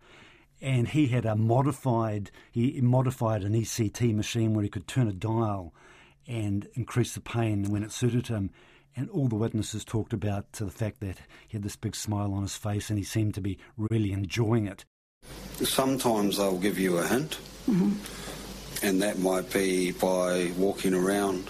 and 0.62 0.90
he 0.90 1.08
had 1.08 1.26
a 1.26 1.36
modified 1.36 2.32
he 2.52 2.82
modified 2.82 3.44
an 3.44 3.54
ECT 3.54 4.14
machine 4.14 4.54
where 4.54 4.64
he 4.64 4.70
could 4.70 4.88
turn 4.88 5.08
a 5.08 5.14
dial 5.14 5.74
and 6.28 6.68
increase 6.74 7.14
the 7.14 7.22
pain 7.22 7.66
when 7.66 7.84
it 7.84 7.92
suited 7.92 8.28
him. 8.28 8.52
And 8.96 9.10
all 9.10 9.28
the 9.28 9.36
witnesses 9.36 9.86
talked 9.86 10.14
about 10.14 10.52
the 10.54 10.70
fact 10.70 11.00
that 11.00 11.20
he 11.48 11.58
had 11.58 11.64
this 11.64 11.76
big 11.76 11.96
smile 11.96 12.34
on 12.34 12.44
his 12.44 12.56
face 12.56 12.90
and 12.90 13.00
he 13.00 13.06
seemed 13.06 13.34
to 13.36 13.42
be 13.42 13.58
really 13.78 14.12
enjoying 14.12 14.68
it. 14.68 14.86
Sometimes 15.56 16.38
they'll 16.38 16.58
give 16.58 16.78
you 16.78 16.98
a 16.98 17.08
hint, 17.08 17.40
mm-hmm. 17.70 17.94
And 18.82 19.02
that 19.02 19.20
might 19.20 19.52
be 19.52 19.92
by 19.92 20.52
walking 20.58 20.94
around 20.94 21.50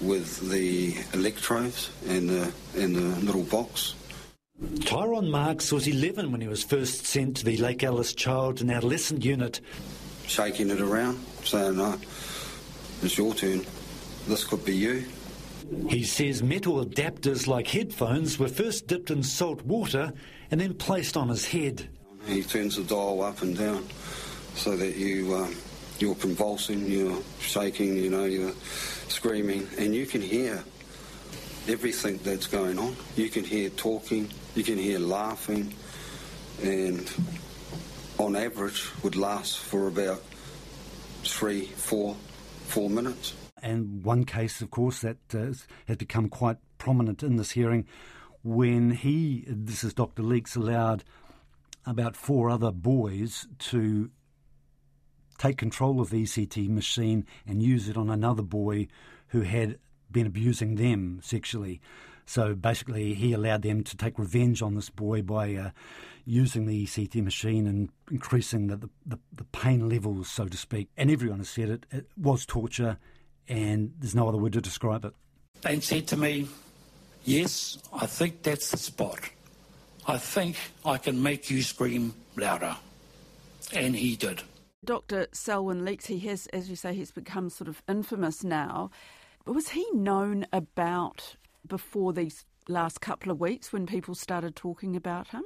with 0.00 0.50
the 0.50 0.94
electrodes 1.12 1.90
and 2.08 2.28
the, 2.28 2.52
and 2.76 2.94
the 2.94 3.20
little 3.24 3.44
box 3.44 3.94
Tyrone 4.84 5.30
Marks 5.30 5.72
was 5.72 5.88
11 5.88 6.30
when 6.30 6.40
he 6.40 6.46
was 6.46 6.62
first 6.62 7.06
sent 7.06 7.38
to 7.38 7.44
the 7.44 7.56
Lake 7.56 7.82
Alice 7.82 8.12
Child 8.12 8.60
and 8.60 8.70
Adolescent 8.70 9.24
Unit. 9.24 9.60
Shaking 10.26 10.70
it 10.70 10.80
around, 10.80 11.18
saying, 11.42 11.76
no, 11.76 11.98
it's 13.02 13.18
your 13.18 13.34
turn. 13.34 13.64
This 14.26 14.44
could 14.44 14.64
be 14.64 14.76
you. 14.76 15.04
He 15.88 16.04
says 16.04 16.42
metal 16.42 16.84
adapters 16.84 17.46
like 17.46 17.66
headphones 17.66 18.38
were 18.38 18.48
first 18.48 18.86
dipped 18.86 19.10
in 19.10 19.22
salt 19.22 19.62
water 19.62 20.12
and 20.50 20.60
then 20.60 20.74
placed 20.74 21.16
on 21.16 21.28
his 21.28 21.46
head. 21.46 21.88
He 22.26 22.42
turns 22.42 22.76
the 22.76 22.84
dial 22.84 23.22
up 23.22 23.42
and 23.42 23.56
down 23.56 23.84
so 24.54 24.76
that 24.76 24.96
you, 24.96 25.34
um, 25.34 25.54
you're 25.98 26.14
convulsing, 26.14 26.86
you're 26.90 27.22
shaking, 27.40 27.96
you 27.96 28.10
know, 28.10 28.24
you're 28.24 28.54
screaming, 29.08 29.68
and 29.78 29.94
you 29.94 30.06
can 30.06 30.20
hear 30.20 30.62
everything 31.68 32.18
that's 32.22 32.46
going 32.46 32.78
on. 32.78 32.96
You 33.16 33.28
can 33.30 33.44
hear 33.44 33.70
talking, 33.70 34.28
you 34.54 34.64
can 34.64 34.78
hear 34.78 34.98
laughing, 34.98 35.72
and 36.62 37.10
on 38.18 38.36
average 38.36 38.90
would 39.02 39.16
last 39.16 39.58
for 39.58 39.86
about 39.88 40.22
three, 41.22 41.66
four, 41.66 42.16
four 42.66 42.90
minutes. 42.90 43.34
And 43.62 44.04
one 44.04 44.24
case, 44.24 44.60
of 44.60 44.70
course, 44.70 45.00
that 45.00 45.16
uh, 45.32 45.54
has 45.86 45.96
become 45.96 46.28
quite 46.28 46.58
prominent 46.76 47.22
in 47.22 47.36
this 47.36 47.52
hearing 47.52 47.86
when 48.42 48.90
he, 48.90 49.44
this 49.48 49.82
is 49.82 49.94
Dr. 49.94 50.22
Leeks, 50.22 50.54
allowed 50.54 51.02
about 51.86 52.14
four 52.14 52.50
other 52.50 52.70
boys 52.70 53.46
to 53.58 54.10
take 55.38 55.58
control 55.58 56.00
of 56.00 56.10
the 56.10 56.22
ECT 56.22 56.68
machine 56.68 57.26
and 57.46 57.62
use 57.62 57.88
it 57.88 57.96
on 57.96 58.10
another 58.10 58.42
boy 58.42 58.88
who 59.28 59.42
had 59.42 59.78
been 60.10 60.26
abusing 60.26 60.76
them 60.76 61.20
sexually. 61.22 61.80
So 62.26 62.54
basically, 62.54 63.14
he 63.14 63.32
allowed 63.32 63.62
them 63.62 63.84
to 63.84 63.96
take 63.96 64.18
revenge 64.18 64.62
on 64.62 64.74
this 64.74 64.88
boy 64.88 65.22
by 65.22 65.54
uh, 65.54 65.70
using 66.24 66.66
the 66.66 66.86
ECT 66.86 67.22
machine 67.22 67.66
and 67.66 67.90
increasing 68.10 68.68
the, 68.68 68.76
the, 69.04 69.18
the, 69.32 69.44
pain 69.44 69.88
levels, 69.88 70.30
so 70.30 70.46
to 70.46 70.56
speak. 70.56 70.88
And 70.96 71.10
everyone 71.10 71.38
has 71.38 71.50
said 71.50 71.68
it, 71.68 71.86
it 71.90 72.06
was 72.16 72.46
torture, 72.46 72.96
and 73.48 73.92
there's 73.98 74.14
no 74.14 74.28
other 74.28 74.38
word 74.38 74.54
to 74.54 74.62
describe 74.62 75.04
it. 75.04 75.12
They 75.60 75.80
said 75.80 76.06
to 76.08 76.16
me, 76.16 76.48
Yes, 77.24 77.78
I 77.92 78.06
think 78.06 78.42
that's 78.42 78.70
the 78.70 78.76
spot. 78.76 79.18
I 80.06 80.18
think 80.18 80.56
I 80.84 80.98
can 80.98 81.22
make 81.22 81.50
you 81.50 81.62
scream 81.62 82.14
louder. 82.36 82.76
And 83.72 83.96
he 83.96 84.16
did. 84.16 84.42
Dr. 84.84 85.26
Selwyn 85.32 85.84
Leeks, 85.84 86.06
he 86.06 86.18
has, 86.20 86.46
as 86.48 86.68
you 86.70 86.76
say, 86.76 86.94
he's 86.94 87.10
become 87.10 87.50
sort 87.50 87.68
of 87.68 87.82
infamous 87.88 88.44
now. 88.44 88.90
But 89.44 89.54
was 89.54 89.70
he 89.70 89.86
known 89.92 90.46
about 90.52 91.36
before 91.66 92.12
these 92.12 92.44
last 92.68 93.00
couple 93.00 93.30
of 93.30 93.40
weeks 93.40 93.72
when 93.72 93.86
people 93.86 94.14
started 94.14 94.56
talking 94.56 94.96
about 94.96 95.28
him? 95.28 95.42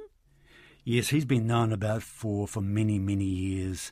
Yes, 0.83 1.09
he's 1.09 1.25
been 1.25 1.47
known 1.47 1.71
about 1.71 2.03
for, 2.03 2.47
for 2.47 2.61
many, 2.61 2.99
many 2.99 3.25
years. 3.25 3.91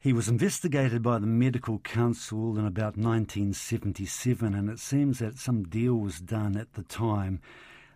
He 0.00 0.12
was 0.12 0.28
investigated 0.28 1.02
by 1.02 1.18
the 1.18 1.26
Medical 1.26 1.80
Council 1.80 2.58
in 2.58 2.64
about 2.64 2.96
1977, 2.96 4.54
and 4.54 4.70
it 4.70 4.78
seems 4.78 5.18
that 5.18 5.38
some 5.38 5.64
deal 5.64 5.94
was 5.94 6.20
done 6.20 6.56
at 6.56 6.74
the 6.74 6.84
time 6.84 7.40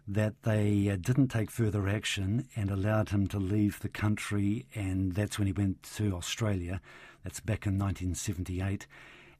that 0.07 0.43
they 0.43 0.89
uh, 0.89 0.97
didn't 1.01 1.29
take 1.29 1.51
further 1.51 1.89
action 1.89 2.49
and 2.57 2.71
allowed 2.71 3.11
him 3.11 3.27
to 3.29 3.39
leave 3.39 3.81
the 3.81 3.89
country, 3.89 4.67
and 4.75 5.13
that's 5.13 5.39
when 5.39 5.47
he 5.47 5.53
went 5.53 5.83
to 5.95 6.15
Australia. 6.15 6.81
That's 7.23 7.41
back 7.41 7.67
in 7.67 7.79
1978 7.79 8.87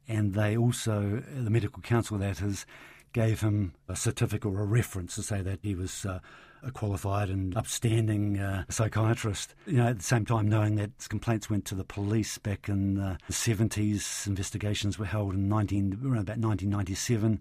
and 0.07 0.33
they 0.33 0.57
also, 0.57 1.23
the 1.33 1.49
medical 1.49 1.81
council 1.81 2.17
that 2.17 2.41
is, 2.41 2.65
gave 3.13 3.41
him 3.41 3.73
a 3.87 3.95
certificate 3.95 4.51
or 4.51 4.61
a 4.61 4.65
reference 4.65 5.15
to 5.15 5.23
say 5.23 5.41
that 5.41 5.59
he 5.61 5.75
was 5.75 6.05
uh, 6.05 6.19
a 6.63 6.71
qualified 6.71 7.29
and 7.29 7.55
upstanding 7.55 8.39
uh, 8.39 8.63
psychiatrist. 8.69 9.53
You 9.67 9.77
know, 9.77 9.87
at 9.87 9.97
the 9.97 10.03
same 10.03 10.25
time, 10.25 10.49
knowing 10.49 10.75
that 10.75 10.91
complaints 11.09 11.49
went 11.49 11.65
to 11.65 11.75
the 11.75 11.83
police 11.83 12.37
back 12.37 12.67
in 12.67 12.95
the 12.95 13.17
70s, 13.29 14.25
investigations 14.25 14.97
were 14.97 15.05
held 15.05 15.35
in 15.35 15.47
19, 15.47 15.99
around 16.03 16.21
about 16.21 16.39
1997, 16.39 17.39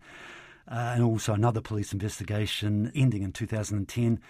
uh, 0.69 0.93
and 0.95 1.03
also 1.03 1.33
another 1.35 1.61
police 1.61 1.93
investigation 1.93 2.91
ending 2.95 3.23
in 3.23 3.33
2010. 3.33 4.21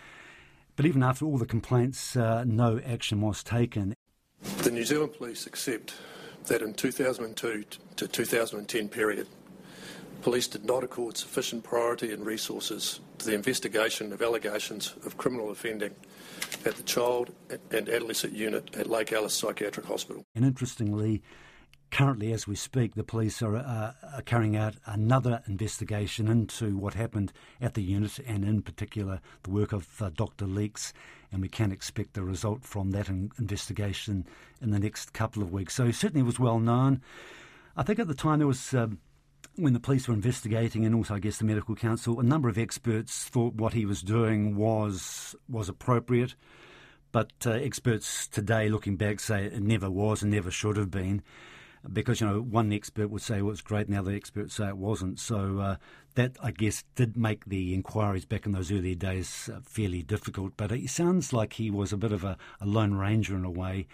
But 0.77 0.87
even 0.87 1.03
after 1.03 1.27
all 1.27 1.39
the 1.39 1.47
complaints, 1.47 2.17
uh, 2.17 2.45
no 2.45 2.81
action 2.87 3.21
was 3.21 3.43
taken. 3.43 3.95
The 4.59 4.71
New 4.71 4.85
Zealand 4.85 5.15
Police 5.15 5.47
accept 5.47 5.95
that 6.47 6.63
in 6.63 6.75
2002 6.75 7.65
to 7.97 8.09
2010 8.09 8.89
period, 8.89 9.27
police 10.23 10.49
did 10.49 10.65
not 10.65 10.83
accord 10.83 11.17
sufficient 11.17 11.63
priority 11.63 12.13
and 12.13 12.25
resources 12.25 13.01
to 13.19 13.27
the 13.27 13.35
investigation 13.35 14.13
of 14.13 14.23
allegations 14.23 14.95
of 15.05 15.17
criminal 15.17 15.51
offending 15.51 15.95
at 16.65 16.75
the 16.77 16.83
Child 16.83 17.33
and 17.71 17.89
Adolescent 17.89 18.33
Unit 18.33 18.75
at 18.77 18.89
Lake 18.89 19.13
Alice 19.13 19.35
Psychiatric 19.35 19.87
Hospital. 19.87 20.25
And 20.35 20.45
interestingly, 20.45 21.23
currently, 21.93 22.33
as 22.33 22.49
we 22.49 22.57
speak, 22.57 22.95
the 22.95 23.05
police 23.05 23.43
are, 23.43 23.55
uh, 23.57 23.93
are, 24.15 24.23
carrying 24.23 24.57
out 24.57 24.75
another 24.87 25.43
investigation 25.47 26.27
into 26.27 26.77
what 26.77 26.95
happened 26.95 27.33
at 27.61 27.75
the 27.75 27.83
unit, 27.83 28.19
and 28.27 28.45
in 28.45 28.63
particular, 28.63 29.21
the 29.43 29.51
work 29.51 29.73
of 29.73 30.01
uh, 30.01 30.11
Dr. 30.11 30.47
Leeks. 30.47 30.93
And 31.31 31.43
we 31.43 31.49
can 31.49 31.71
expect 31.71 32.17
a 32.17 32.25
result 32.25 32.65
from 32.65 32.91
that 32.93 33.09
in- 33.09 33.31
investigation 33.39 34.27
in 34.61 34.71
the 34.71 34.81
next 34.81 35.13
couple 35.13 35.43
of 35.43 35.53
weeks. 35.53 35.75
So, 35.75 35.91
certainly 35.91 36.23
it 36.23 36.27
was 36.27 36.41
well 36.41 36.59
known. 36.59 37.03
I 37.77 37.83
think 37.83 37.99
at 38.01 38.09
the 38.09 38.15
time 38.15 38.41
there 38.41 38.49
was. 38.49 38.75
Um, 38.75 38.99
when 39.57 39.75
the 39.75 39.81
police 39.81 40.09
were 40.09 40.15
investigating, 40.15 40.87
and 40.87 40.95
also 40.95 41.15
I 41.15 41.19
guess 41.19 41.37
the 41.37 41.45
medical 41.45 41.75
council, 41.75 42.19
a 42.19 42.23
number 42.23 42.49
of 42.49 42.57
experts 42.57 43.25
thought 43.25 43.55
what 43.55 43.75
he 43.75 43.85
was 43.85 44.01
doing 44.01 44.57
was 44.57 45.37
was 45.47 45.69
appropriate, 45.69 46.37
but 47.11 47.33
uh, 47.45 47.51
experts 47.51 48.29
today, 48.29 48.71
looking 48.71 48.97
back, 48.97 49.21
say 49.21 49.45
it 49.45 49.63
never 49.63 49.91
was 49.91 50.23
and 50.23 50.31
never 50.31 50.51
should 50.51 50.79
have 50.79 50.91
been 50.91 51.23
because 51.91 52.21
you 52.21 52.27
know 52.27 52.41
one 52.41 52.73
expert 52.73 53.09
would 53.09 53.23
say 53.23 53.37
well, 53.37 53.49
it 53.49 53.51
was 53.51 53.61
great, 53.63 53.87
and 53.87 53.95
the 53.95 54.01
other 54.01 54.13
experts 54.13 54.55
say 54.55 54.69
it 54.69 54.77
wasn't. 54.77 55.19
So 55.19 55.59
uh, 55.59 55.77
that 56.15 56.37
I 56.43 56.51
guess 56.51 56.85
did 56.95 57.17
make 57.17 57.45
the 57.47 57.75
inquiries 57.75 58.25
back 58.25 58.47
in 58.47 58.53
those 58.53 58.71
earlier 58.71 58.95
days 58.95 59.51
uh, 59.53 59.61
fairly 59.65 60.03
difficult. 60.03 60.53
But 60.57 60.73
it 60.73 60.91
sounds 60.91 61.33
like 61.33 61.55
he 61.55 61.71
was 61.71 61.93
a 61.93 61.97
bit 61.97 62.13
of 62.13 62.25
a, 62.25 62.37
a 62.61 62.67
lone 62.67 62.95
ranger 62.95 63.37
in 63.37 63.45
a 63.45 63.51
way, 63.51 63.87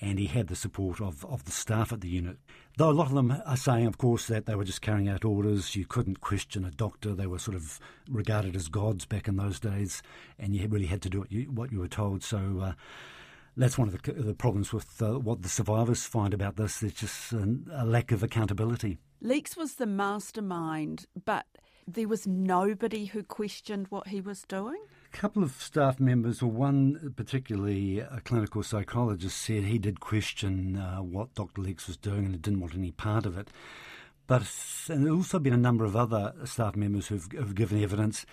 and 0.00 0.18
he 0.18 0.26
had 0.26 0.48
the 0.48 0.56
support 0.56 1.00
of, 1.00 1.24
of 1.24 1.44
the 1.44 1.52
staff 1.52 1.92
at 1.92 2.00
the 2.00 2.08
unit. 2.08 2.38
Though 2.76 2.90
a 2.90 2.92
lot 2.92 3.08
of 3.08 3.14
them 3.14 3.42
are 3.44 3.56
saying, 3.56 3.86
of 3.86 3.98
course, 3.98 4.26
that 4.26 4.46
they 4.46 4.54
were 4.54 4.64
just 4.64 4.80
carrying 4.80 5.08
out 5.08 5.24
orders. 5.24 5.76
You 5.76 5.86
couldn't 5.86 6.20
question 6.20 6.64
a 6.64 6.70
doctor. 6.70 7.14
They 7.14 7.26
were 7.26 7.38
sort 7.38 7.56
of 7.56 7.78
regarded 8.10 8.56
as 8.56 8.68
gods 8.68 9.04
back 9.04 9.28
in 9.28 9.36
those 9.36 9.60
days, 9.60 10.02
and 10.38 10.56
you 10.56 10.66
really 10.68 10.86
had 10.86 11.02
to 11.02 11.10
do 11.10 11.20
what 11.20 11.30
you, 11.30 11.44
what 11.44 11.70
you 11.70 11.80
were 11.80 11.88
told. 11.88 12.22
So 12.22 12.60
uh, 12.62 12.72
that's 13.56 13.78
one 13.78 13.88
of 13.88 14.00
the, 14.00 14.12
the 14.12 14.34
problems 14.34 14.72
with 14.72 15.00
uh, 15.02 15.18
what 15.18 15.42
the 15.42 15.48
survivors 15.48 16.04
find 16.04 16.32
about 16.32 16.56
this. 16.56 16.80
There's 16.80 16.94
just 16.94 17.32
a, 17.32 17.56
a 17.72 17.84
lack 17.84 18.12
of 18.12 18.22
accountability. 18.22 18.98
Leeks 19.20 19.56
was 19.56 19.74
the 19.74 19.86
mastermind, 19.86 21.06
but 21.24 21.46
there 21.86 22.08
was 22.08 22.26
nobody 22.26 23.06
who 23.06 23.22
questioned 23.22 23.86
what 23.88 24.08
he 24.08 24.20
was 24.20 24.42
doing? 24.42 24.80
A 25.12 25.16
couple 25.16 25.42
of 25.42 25.52
staff 25.60 26.00
members, 26.00 26.40
or 26.40 26.50
one 26.50 27.12
particularly 27.16 27.98
a 27.98 28.20
clinical 28.24 28.62
psychologist, 28.62 29.36
said 29.36 29.64
he 29.64 29.78
did 29.78 30.00
question 30.00 30.76
uh, 30.76 30.98
what 30.98 31.34
Dr. 31.34 31.60
Leeks 31.60 31.86
was 31.86 31.96
doing 31.96 32.24
and 32.24 32.40
didn't 32.40 32.60
want 32.60 32.74
any 32.74 32.92
part 32.92 33.26
of 33.26 33.36
it. 33.36 33.48
But 34.26 34.50
and 34.88 35.04
there's 35.04 35.14
also 35.14 35.38
been 35.38 35.52
a 35.52 35.58
number 35.58 35.84
of 35.84 35.96
other 35.96 36.32
staff 36.44 36.76
members 36.76 37.08
who've, 37.08 37.28
who've 37.32 37.54
given 37.54 37.82
evidence. 37.82 38.24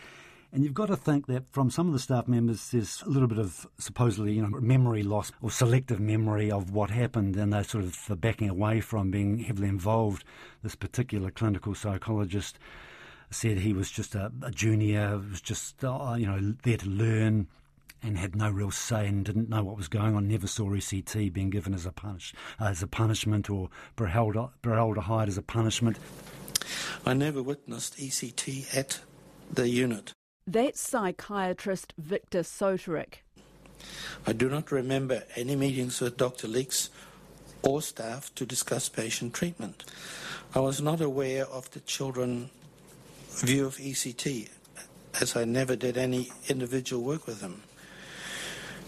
And 0.51 0.63
you've 0.63 0.73
got 0.73 0.87
to 0.87 0.95
think 0.95 1.27
that 1.27 1.47
from 1.51 1.69
some 1.69 1.87
of 1.87 1.93
the 1.93 1.99
staff 1.99 2.27
members, 2.27 2.71
there's 2.71 3.03
a 3.03 3.09
little 3.09 3.27
bit 3.27 3.37
of 3.37 3.67
supposedly, 3.77 4.33
you 4.33 4.41
know, 4.41 4.59
memory 4.59 5.03
loss 5.03 5.31
or 5.43 5.51
selective 5.51 5.99
memory 5.99 6.51
of 6.51 6.71
what 6.71 6.89
happened, 6.89 7.35
and 7.35 7.53
they're 7.53 7.63
sort 7.63 7.83
of 7.83 8.19
backing 8.19 8.49
away 8.49 8.81
from 8.81 9.11
being 9.11 9.37
heavily 9.37 9.67
involved. 9.67 10.23
This 10.63 10.75
particular 10.75 11.29
clinical 11.29 11.75
psychologist 11.75 12.57
said 13.29 13.59
he 13.59 13.73
was 13.73 13.91
just 13.91 14.15
a, 14.15 14.31
a 14.41 14.49
junior, 14.49 15.21
was 15.29 15.39
just 15.39 15.83
uh, 15.83 16.15
you 16.17 16.25
know 16.25 16.55
there 16.63 16.77
to 16.77 16.89
learn, 16.89 17.47
and 18.01 18.17
had 18.17 18.35
no 18.35 18.49
real 18.49 18.71
say 18.71 19.07
and 19.07 19.25
didn't 19.25 19.49
know 19.49 19.63
what 19.63 19.77
was 19.77 19.87
going 19.87 20.15
on. 20.15 20.27
Never 20.27 20.47
saw 20.47 20.69
ECT 20.69 21.31
being 21.31 21.51
given 21.51 21.75
as 21.75 21.85
a 21.85 21.91
punish 21.91 22.33
as 22.59 22.81
a 22.81 22.87
punishment 22.87 23.51
or 23.51 23.69
paraldehyde 23.97 25.27
as 25.27 25.37
a 25.37 25.43
punishment. 25.43 25.99
I 27.05 27.13
never 27.13 27.43
witnessed 27.43 27.97
ECT 27.97 28.75
at 28.75 29.01
the 29.51 29.69
unit. 29.69 30.13
That's 30.51 30.81
psychiatrist 30.81 31.93
Victor 31.99 32.39
Soeterik. 32.39 33.21
I 34.25 34.33
do 34.33 34.49
not 34.49 34.71
remember 34.71 35.21
any 35.35 35.55
meetings 35.55 36.01
with 36.01 36.17
Dr. 36.17 36.47
Leeks 36.47 36.89
or 37.61 37.83
staff 37.83 38.33
to 38.33 38.47
discuss 38.47 38.89
patient 38.89 39.35
treatment. 39.35 39.83
I 40.55 40.59
was 40.61 40.81
not 40.81 41.01
aware 41.01 41.45
of 41.45 41.69
the 41.69 41.81
children 41.81 42.49
view 43.29 43.67
of 43.67 43.77
ECT, 43.77 44.49
as 45.21 45.35
I 45.35 45.45
never 45.45 45.75
did 45.75 45.99
any 45.99 46.31
individual 46.47 47.03
work 47.03 47.27
with 47.27 47.41
them. 47.41 47.61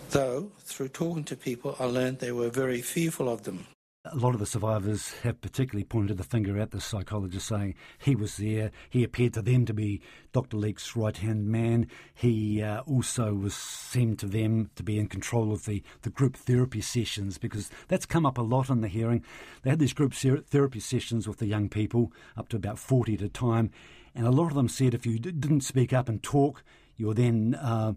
Though, 0.10 0.50
through 0.62 0.88
talking 0.88 1.26
to 1.26 1.36
people, 1.36 1.76
I 1.80 1.86
learned 1.86 2.18
they 2.18 2.32
were 2.32 2.50
very 2.50 2.82
fearful 2.82 3.30
of 3.30 3.44
them. 3.44 3.68
A 4.04 4.16
lot 4.16 4.34
of 4.34 4.40
the 4.40 4.48
survivors 4.48 5.12
have 5.22 5.42
particularly 5.42 5.84
pointed 5.84 6.18
the 6.18 6.24
finger 6.24 6.58
at 6.58 6.72
the 6.72 6.82
psychologist, 6.82 7.48
saying 7.48 7.76
he 8.00 8.16
was 8.16 8.38
there. 8.38 8.72
He 8.90 9.04
appeared 9.04 9.36
to 9.36 9.44
them 9.44 9.64
to 9.68 9.76
be 9.76 10.02
Dr. 10.32 10.58
Leeks' 10.58 10.96
right 10.96 11.16
hand 11.16 11.46
man. 11.46 11.88
He 12.16 12.64
uh, 12.64 12.82
also 12.82 13.36
was 13.36 13.54
seemed 13.54 14.18
to 14.18 14.26
them 14.26 14.72
to 14.76 14.82
be 14.82 14.98
in 14.98 15.06
control 15.06 15.54
of 15.54 15.66
the, 15.66 15.84
the 16.02 16.10
group 16.10 16.36
therapy 16.36 16.82
sessions 16.82 17.38
because 17.38 17.70
that's 17.90 18.08
come 18.08 18.26
up 18.26 18.40
a 18.40 18.42
lot 18.42 18.72
in 18.72 18.82
the 18.82 18.88
hearing. 18.88 19.24
They 19.62 19.70
had 19.70 19.78
these 19.78 19.94
group 19.94 20.16
therapy 20.16 20.80
sessions 20.80 21.28
with 21.28 21.38
the 21.38 21.46
young 21.46 21.70
people, 21.70 22.12
up 22.36 22.50
to 22.50 22.58
about 22.58 22.80
40 22.80 23.14
at 23.14 23.22
a 23.22 23.30
time, 23.30 23.70
and 24.16 24.26
a 24.26 24.32
lot 24.32 24.48
of 24.48 24.56
them 24.56 24.68
said 24.68 24.96
if 24.96 25.06
you 25.06 25.20
d- 25.20 25.32
didn't 25.32 25.62
speak 25.62 25.94
up 25.94 26.10
and 26.10 26.24
talk, 26.24 26.64
you 26.98 27.06
were 27.06 27.14
then 27.14 27.54
uh, 27.54 27.94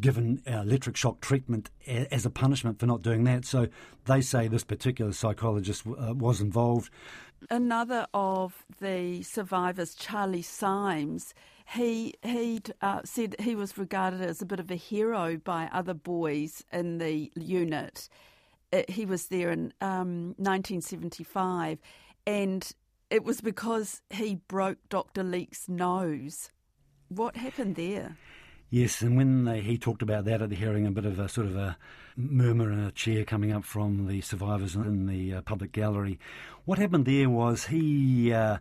given 0.00 0.42
electric 0.46 0.96
shock 0.96 1.20
treatment 1.20 1.70
as 1.86 2.24
a 2.24 2.30
punishment 2.30 2.78
for 2.78 2.86
not 2.86 3.02
doing 3.02 3.24
that. 3.24 3.44
So 3.44 3.68
they 4.06 4.20
say 4.20 4.48
this 4.48 4.64
particular 4.64 5.12
psychologist 5.12 5.84
uh, 5.86 6.14
was 6.14 6.40
involved. 6.40 6.90
Another 7.50 8.06
of 8.14 8.64
the 8.80 9.22
survivors, 9.22 9.94
Charlie 9.94 10.42
Symes, 10.42 11.34
he 11.74 12.14
he 12.22 12.60
uh, 12.80 13.00
said 13.04 13.36
he 13.38 13.54
was 13.54 13.78
regarded 13.78 14.20
as 14.20 14.42
a 14.42 14.46
bit 14.46 14.60
of 14.60 14.70
a 14.70 14.76
hero 14.76 15.36
by 15.36 15.68
other 15.72 15.94
boys 15.94 16.64
in 16.72 16.98
the 16.98 17.30
unit. 17.36 18.08
Uh, 18.72 18.82
he 18.88 19.04
was 19.06 19.26
there 19.26 19.50
in 19.50 19.72
um, 19.80 20.34
1975, 20.38 21.78
and 22.26 22.72
it 23.10 23.24
was 23.24 23.40
because 23.40 24.02
he 24.10 24.36
broke 24.48 24.78
Dr. 24.88 25.22
Leeks' 25.22 25.68
nose. 25.68 26.50
What 27.08 27.36
happened 27.36 27.76
there? 27.76 28.16
Yes, 28.70 29.00
and 29.00 29.16
when 29.16 29.44
they, 29.44 29.60
he 29.62 29.78
talked 29.78 30.02
about 30.02 30.26
that 30.26 30.42
at 30.42 30.50
the 30.50 30.56
hearing, 30.56 30.86
a 30.86 30.90
bit 30.90 31.06
of 31.06 31.18
a 31.18 31.28
sort 31.28 31.46
of 31.46 31.56
a 31.56 31.78
murmur 32.16 32.70
and 32.70 32.86
a 32.86 32.90
cheer 32.90 33.24
coming 33.24 33.50
up 33.50 33.64
from 33.64 34.06
the 34.06 34.20
survivors 34.20 34.74
in 34.74 35.06
the 35.06 35.34
uh, 35.34 35.40
public 35.42 35.72
gallery. 35.72 36.18
What 36.66 36.78
happened 36.78 37.06
there 37.06 37.30
was 37.30 37.66
he 37.66 38.30
uh, 38.30 38.58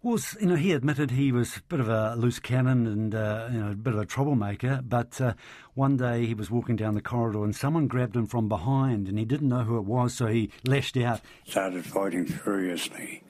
was, 0.00 0.36
you 0.40 0.46
know, 0.46 0.54
he 0.54 0.72
admitted 0.72 1.10
he 1.10 1.32
was 1.32 1.56
a 1.56 1.62
bit 1.62 1.80
of 1.80 1.88
a 1.88 2.14
loose 2.14 2.38
cannon 2.38 2.86
and, 2.86 3.14
uh, 3.16 3.48
you 3.50 3.58
know, 3.58 3.70
a 3.72 3.74
bit 3.74 3.94
of 3.94 3.98
a 3.98 4.06
troublemaker, 4.06 4.80
but 4.86 5.20
uh, 5.20 5.32
one 5.74 5.96
day 5.96 6.24
he 6.24 6.34
was 6.34 6.52
walking 6.52 6.76
down 6.76 6.94
the 6.94 7.02
corridor 7.02 7.42
and 7.42 7.56
someone 7.56 7.88
grabbed 7.88 8.14
him 8.14 8.28
from 8.28 8.48
behind 8.48 9.08
and 9.08 9.18
he 9.18 9.24
didn't 9.24 9.48
know 9.48 9.64
who 9.64 9.76
it 9.76 9.84
was, 9.84 10.14
so 10.14 10.26
he 10.26 10.50
lashed 10.64 10.96
out. 10.96 11.20
Started 11.44 11.84
fighting 11.84 12.26
furiously 12.26 13.24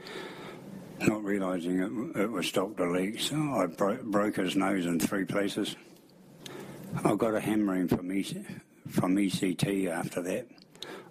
not 1.07 1.23
realising 1.23 1.79
it, 1.79 2.23
it, 2.23 2.31
was 2.31 2.51
Dr. 2.51 2.91
Leeks. 2.91 3.33
I 3.33 3.67
bro- 3.67 4.03
broke 4.03 4.35
his 4.35 4.57
nose 4.57 4.85
in 4.85 4.99
three 4.99 5.25
places. 5.25 5.77
I 7.05 7.15
got 7.15 7.35
a 7.35 7.41
hammering 7.41 7.89
from, 7.89 8.11
EC- 8.11 8.45
from 8.89 9.17
ECT 9.17 9.89
after 9.89 10.23
that. 10.23 10.49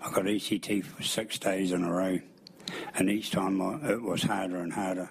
I 0.01 0.11
got 0.11 0.25
ECT 0.25 0.83
for 0.83 1.03
six 1.03 1.39
days 1.39 1.71
in 1.71 1.83
a 1.83 1.91
row, 1.91 2.19
and 2.95 3.09
each 3.09 3.31
time 3.31 3.59
it 3.83 4.01
was 4.01 4.23
harder 4.23 4.57
and 4.57 4.73
harder. 4.73 5.09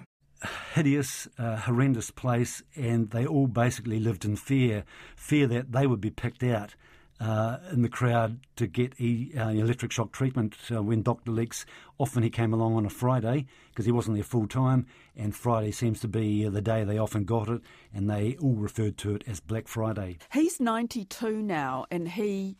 Hideous, 0.73 1.27
uh, 1.39 1.57
horrendous 1.57 2.11
place, 2.11 2.61
and 2.75 3.09
they 3.09 3.25
all 3.25 3.47
basically 3.47 3.99
lived 3.99 4.23
in 4.23 4.35
fear 4.35 4.83
fear 5.15 5.47
that 5.47 5.71
they 5.71 5.87
would 5.87 5.99
be 6.01 6.11
picked 6.11 6.43
out 6.43 6.75
uh, 7.19 7.57
in 7.71 7.81
the 7.81 7.89
crowd 7.89 8.39
to 8.55 8.67
get 8.67 8.99
e, 8.99 9.31
uh, 9.37 9.49
electric 9.49 9.91
shock 9.91 10.11
treatment 10.11 10.55
uh, 10.71 10.81
when 10.81 11.01
Dr. 11.01 11.31
Leeks, 11.31 11.65
often 11.97 12.23
he 12.23 12.29
came 12.29 12.53
along 12.53 12.75
on 12.75 12.85
a 12.85 12.89
Friday 12.89 13.45
because 13.69 13.85
he 13.85 13.91
wasn't 13.91 14.15
there 14.15 14.23
full 14.23 14.47
time, 14.47 14.85
and 15.15 15.35
Friday 15.35 15.71
seems 15.71 15.99
to 16.01 16.07
be 16.07 16.45
uh, 16.45 16.49
the 16.49 16.61
day 16.61 16.83
they 16.83 16.97
often 16.97 17.23
got 17.23 17.49
it, 17.49 17.61
and 17.93 18.09
they 18.09 18.35
all 18.41 18.55
referred 18.55 18.97
to 18.97 19.15
it 19.15 19.23
as 19.27 19.39
Black 19.39 19.67
Friday. 19.67 20.17
He's 20.31 20.59
92 20.59 21.41
now, 21.41 21.85
and 21.89 22.07
he 22.07 22.57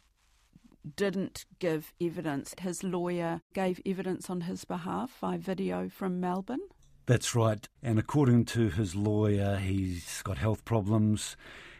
didn't 0.95 1.45
give 1.59 1.93
evidence. 1.99 2.55
His 2.59 2.83
lawyer 2.83 3.41
gave 3.53 3.81
evidence 3.85 4.29
on 4.29 4.41
his 4.41 4.65
behalf 4.65 5.17
by 5.19 5.37
video 5.37 5.89
from 5.89 6.19
Melbourne. 6.19 6.61
That's 7.05 7.35
right. 7.35 7.67
And 7.81 7.99
according 7.99 8.45
to 8.45 8.69
his 8.69 8.95
lawyer, 8.95 9.57
he's 9.57 10.21
got 10.23 10.37
health 10.37 10.65
problems. 10.65 11.37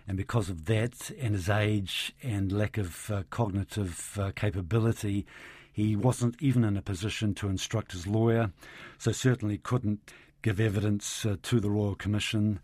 And 0.07 0.15
because 0.15 0.49
of 0.49 0.65
that, 0.65 1.11
and 1.19 1.33
his 1.33 1.49
age 1.49 2.13
and 2.23 2.51
lack 2.51 2.77
of 2.77 3.11
uh, 3.11 3.23
cognitive 3.29 4.17
uh, 4.21 4.31
capability, 4.35 5.25
he 5.73 5.95
wasn't 5.95 6.35
even 6.39 6.63
in 6.63 6.77
a 6.77 6.81
position 6.81 7.33
to 7.35 7.49
instruct 7.49 7.91
his 7.91 8.07
lawyer, 8.07 8.51
so 8.97 9.11
certainly 9.11 9.57
couldn't 9.57 10.11
give 10.41 10.59
evidence 10.59 11.25
uh, 11.25 11.35
to 11.43 11.59
the 11.59 11.69
Royal 11.69 11.95
Commission 11.95 12.59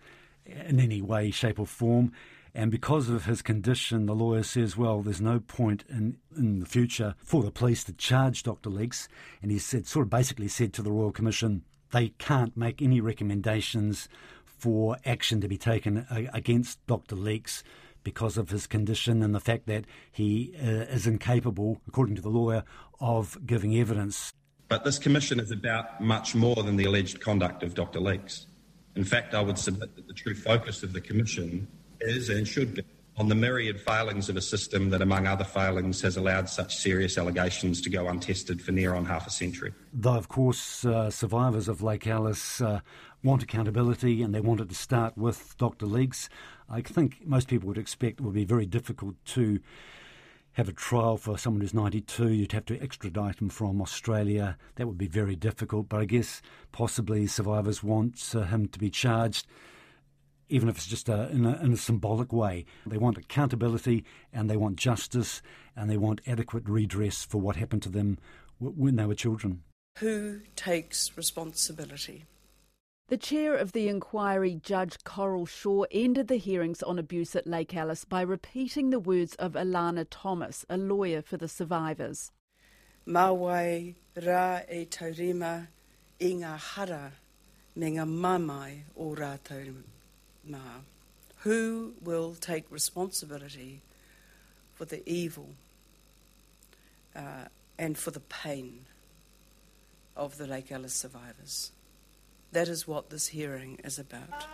in 0.45 0.79
any 0.79 1.01
way, 1.01 1.31
shape, 1.31 1.59
or 1.59 1.67
form. 1.67 2.11
And 2.55 2.69
because 2.69 3.09
of 3.09 3.25
his 3.25 3.41
condition, 3.41 4.05
the 4.05 4.15
lawyer 4.15 4.43
says, 4.43 4.77
well, 4.77 5.01
there's 5.01 5.21
no 5.21 5.39
point 5.39 5.83
in, 5.89 6.17
in 6.37 6.59
the 6.59 6.65
future 6.65 7.15
for 7.17 7.43
the 7.43 7.51
police 7.51 7.83
to 7.85 7.93
charge 7.93 8.43
Dr. 8.43 8.69
Leeks. 8.69 9.07
And 9.41 9.51
he 9.51 9.57
said, 9.57 9.87
sort 9.87 10.05
of 10.05 10.09
basically 10.11 10.47
said 10.47 10.71
to 10.73 10.83
the 10.83 10.91
Royal 10.91 11.11
Commission, 11.11 11.63
they 11.91 12.09
can't 12.19 12.55
make 12.55 12.81
any 12.81 13.01
recommendations 13.01 14.07
for 14.63 14.95
action 15.03 15.41
to 15.41 15.49
be 15.49 15.57
taken 15.57 16.07
against 16.31 16.79
Dr. 16.87 17.17
Leeks 17.17 17.65
because 18.01 18.37
of 18.37 18.49
his 18.49 18.65
condition 18.65 19.21
and 19.21 19.35
the 19.35 19.41
fact 19.41 19.65
that 19.65 19.83
he 20.09 20.55
uh, 20.57 20.87
is 20.87 21.05
incapable, 21.05 21.81
according 21.85 22.15
to 22.15 22.21
the 22.21 22.29
lawyer, 22.29 22.63
of 23.01 23.37
giving 23.45 23.75
evidence. 23.75 24.31
But 24.69 24.85
this 24.85 24.97
commission 24.97 25.41
is 25.41 25.51
about 25.51 25.99
much 25.99 26.33
more 26.33 26.55
than 26.55 26.77
the 26.77 26.85
alleged 26.85 27.19
conduct 27.19 27.61
of 27.61 27.73
Dr. 27.73 27.99
Leeks. 27.99 28.45
In 28.95 29.03
fact, 29.03 29.35
I 29.35 29.41
would 29.41 29.59
submit 29.59 29.97
that 29.97 30.07
the 30.07 30.13
true 30.13 30.33
focus 30.33 30.81
of 30.81 30.93
the 30.93 31.01
commission 31.01 31.67
is 31.99 32.29
and 32.29 32.47
should 32.47 32.75
be 32.75 32.83
on 33.17 33.27
the 33.27 33.35
myriad 33.35 33.79
failings 33.79 34.29
of 34.29 34.37
a 34.37 34.41
system 34.41 34.89
that, 34.89 35.01
among 35.01 35.27
other 35.27 35.43
failings, 35.43 36.01
has 36.01 36.17
allowed 36.17 36.49
such 36.49 36.75
serious 36.77 37.17
allegations 37.17 37.81
to 37.81 37.89
go 37.89 38.07
untested 38.07 38.61
for 38.61 38.71
near 38.71 38.95
on 38.95 39.05
half 39.05 39.27
a 39.27 39.29
century. 39.29 39.73
Though, 39.93 40.15
of 40.15 40.29
course, 40.29 40.83
uh, 40.83 41.11
survivors 41.11 41.67
of 41.67 41.83
Lake 41.83 42.07
Alice 42.07 42.59
uh, 42.61 42.79
want 43.23 43.43
accountability 43.43 44.21
and 44.21 44.33
they 44.33 44.41
want 44.41 44.61
it 44.61 44.69
to 44.69 44.75
start 44.75 45.17
with 45.17 45.55
Dr. 45.57 45.85
Leeks, 45.85 46.29
I 46.69 46.81
think 46.81 47.25
most 47.25 47.47
people 47.47 47.67
would 47.67 47.77
expect 47.77 48.19
it 48.19 48.23
would 48.23 48.33
be 48.33 48.45
very 48.45 48.65
difficult 48.65 49.15
to 49.25 49.59
have 50.53 50.69
a 50.69 50.73
trial 50.73 51.17
for 51.17 51.37
someone 51.37 51.61
who's 51.61 51.73
92. 51.73 52.29
You'd 52.29 52.51
have 52.51 52.65
to 52.65 52.81
extradite 52.81 53.41
him 53.41 53.49
from 53.49 53.81
Australia. 53.81 54.57
That 54.75 54.87
would 54.87 54.97
be 54.97 55.07
very 55.07 55.35
difficult, 55.35 55.89
but 55.89 55.99
I 55.99 56.05
guess 56.05 56.41
possibly 56.71 57.25
survivors 57.25 57.81
want 57.81 58.21
uh, 58.35 58.41
him 58.41 58.67
to 58.67 58.79
be 58.79 58.89
charged 58.89 59.47
even 60.49 60.69
if 60.69 60.75
it's 60.75 60.85
just 60.85 61.09
a, 61.09 61.29
in, 61.29 61.45
a, 61.45 61.59
in 61.63 61.73
a 61.73 61.77
symbolic 61.77 62.31
way. 62.31 62.65
They 62.85 62.97
want 62.97 63.17
accountability 63.17 64.03
and 64.31 64.49
they 64.49 64.57
want 64.57 64.75
justice 64.75 65.41
and 65.75 65.89
they 65.89 65.97
want 65.97 66.21
adequate 66.27 66.69
redress 66.69 67.23
for 67.23 67.39
what 67.39 67.55
happened 67.55 67.81
to 67.83 67.89
them 67.89 68.19
when 68.59 68.95
they 68.95 69.05
were 69.05 69.15
children. 69.15 69.63
Who 69.97 70.41
takes 70.55 71.15
responsibility? 71.17 72.25
The 73.09 73.17
chair 73.17 73.53
of 73.53 73.73
the 73.73 73.89
inquiry, 73.89 74.61
Judge 74.63 75.03
Coral 75.03 75.45
Shaw, 75.45 75.83
ended 75.91 76.29
the 76.29 76.37
hearings 76.37 76.81
on 76.81 76.97
abuse 76.97 77.35
at 77.35 77.45
Lake 77.45 77.75
Alice 77.75 78.05
by 78.05 78.21
repeating 78.21 78.89
the 78.89 78.99
words 78.99 79.35
of 79.35 79.53
Alana 79.53 80.07
Thomas, 80.09 80.65
a 80.69 80.77
lawyer 80.77 81.21
for 81.21 81.35
the 81.35 81.49
survivors. 81.49 82.31
Mawai 83.05 83.93
ra 84.15 84.61
e 84.71 84.85
taurima 84.85 85.67
i 86.21 86.31
ngā 86.31 86.57
hara 86.57 87.11
me 87.75 87.91
ngā 87.91 88.07
mamai 88.07 88.83
o 88.95 89.13
rātou 89.13 89.83
mā. 90.49 90.61
Who 91.39 91.95
will 92.01 92.35
take 92.35 92.71
responsibility 92.71 93.81
for 94.75 94.85
the 94.85 95.03
evil 95.05 95.49
uh, 97.13 97.49
and 97.77 97.97
for 97.97 98.11
the 98.11 98.21
pain 98.21 98.85
of 100.15 100.37
the 100.37 100.47
Lake 100.47 100.71
Alice 100.71 100.93
survivors? 100.93 101.71
That 102.53 102.67
is 102.67 102.87
what 102.87 103.09
this 103.09 103.29
hearing 103.29 103.79
is 103.83 103.97
about. 103.97 104.45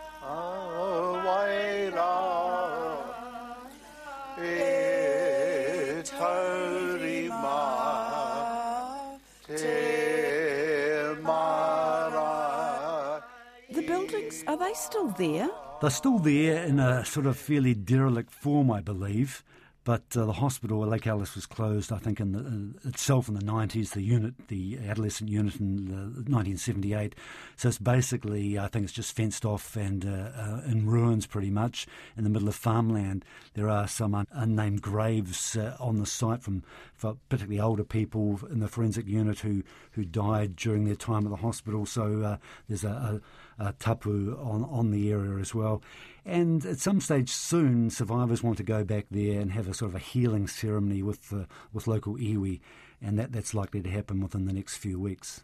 The 13.69 13.81
buildings, 13.85 14.45
are 14.47 14.55
they 14.55 14.73
still 14.75 15.09
there? 15.09 15.49
They're 15.81 15.89
still 15.89 16.19
there 16.19 16.63
in 16.63 16.79
a 16.79 17.03
sort 17.03 17.25
of 17.25 17.35
fairly 17.35 17.73
derelict 17.73 18.31
form, 18.31 18.71
I 18.71 18.79
believe. 18.79 19.43
But 19.89 20.15
uh, 20.15 20.25
the 20.25 20.34
hospital, 20.34 20.86
Lake 20.86 21.08
Alice, 21.08 21.34
was 21.34 21.47
closed, 21.47 21.91
I 21.91 21.97
think, 21.97 22.19
in 22.19 22.34
the, 22.34 22.41
uh, 22.86 22.89
itself 22.89 23.28
in 23.28 23.34
the 23.34 23.41
90s, 23.41 23.93
the 23.93 24.04
unit, 24.04 24.36
the 24.47 24.78
adolescent 24.88 25.32
unit 25.32 25.56
in 25.56 25.88
1978. 25.88 27.15
So 27.56 27.69
it's 27.69 27.80
basically, 27.80 28.60
I 28.60 28.67
think 28.67 28.84
it's 28.84 28.93
just 28.93 29.15
fenced 29.15 29.45
off 29.45 29.75
and 29.75 30.06
uh, 30.06 30.30
uh, 30.39 30.62
in 30.67 30.86
ruins 30.86 31.25
pretty 31.25 31.49
much 31.49 31.88
in 32.15 32.23
the 32.23 32.30
middle 32.30 32.47
of 32.47 32.54
farmland. 32.54 33.25
There 33.56 33.67
are 33.67 33.88
some 33.88 34.13
un- 34.13 34.28
unnamed 34.30 34.84
graves 34.84 35.58
uh, 35.58 35.75
on 35.80 35.97
the 35.97 36.06
site 36.06 36.43
from 36.43 36.62
for 36.93 37.17
particularly 37.30 37.60
older 37.60 37.84
people 37.86 38.41
in 38.52 38.60
the 38.60 38.67
forensic 38.67 39.08
unit 39.08 39.39
who, 39.39 39.63
who 39.93 40.06
died 40.06 40.56
during 40.56 40.86
their 40.86 40.97
time 40.97 41.25
at 41.25 41.32
the 41.32 41.38
hospital. 41.38 41.88
So 41.88 42.38
there's 42.67 42.84
a, 42.84 43.21
a, 43.58 43.69
a 43.69 43.73
tapu 43.80 44.38
on, 44.38 44.65
on 44.65 44.91
the 44.91 45.10
area 45.10 45.39
as 45.39 45.56
well. 45.56 45.82
And 46.29 46.63
at 46.63 46.77
some 46.77 47.01
stage 47.01 47.31
soon, 47.31 47.89
survivors 47.89 48.43
want 48.43 48.57
to 48.57 48.63
go 48.63 48.83
back 48.83 49.07
there 49.09 49.41
and 49.41 49.51
have 49.51 49.67
a 49.67 49.73
sort 49.73 49.89
of 49.89 49.95
a 49.95 49.99
healing 49.99 50.47
ceremony 50.47 51.01
with 51.01 51.33
uh, 51.33 51.45
with 51.73 51.87
local 51.87 52.17
iwi, 52.17 52.61
and 53.01 53.17
that, 53.17 53.31
that's 53.31 53.55
likely 53.55 53.81
to 53.81 53.89
happen 53.89 54.21
within 54.21 54.45
the 54.45 54.53
next 54.53 54.77
few 54.77 54.99
weeks. 54.99 55.41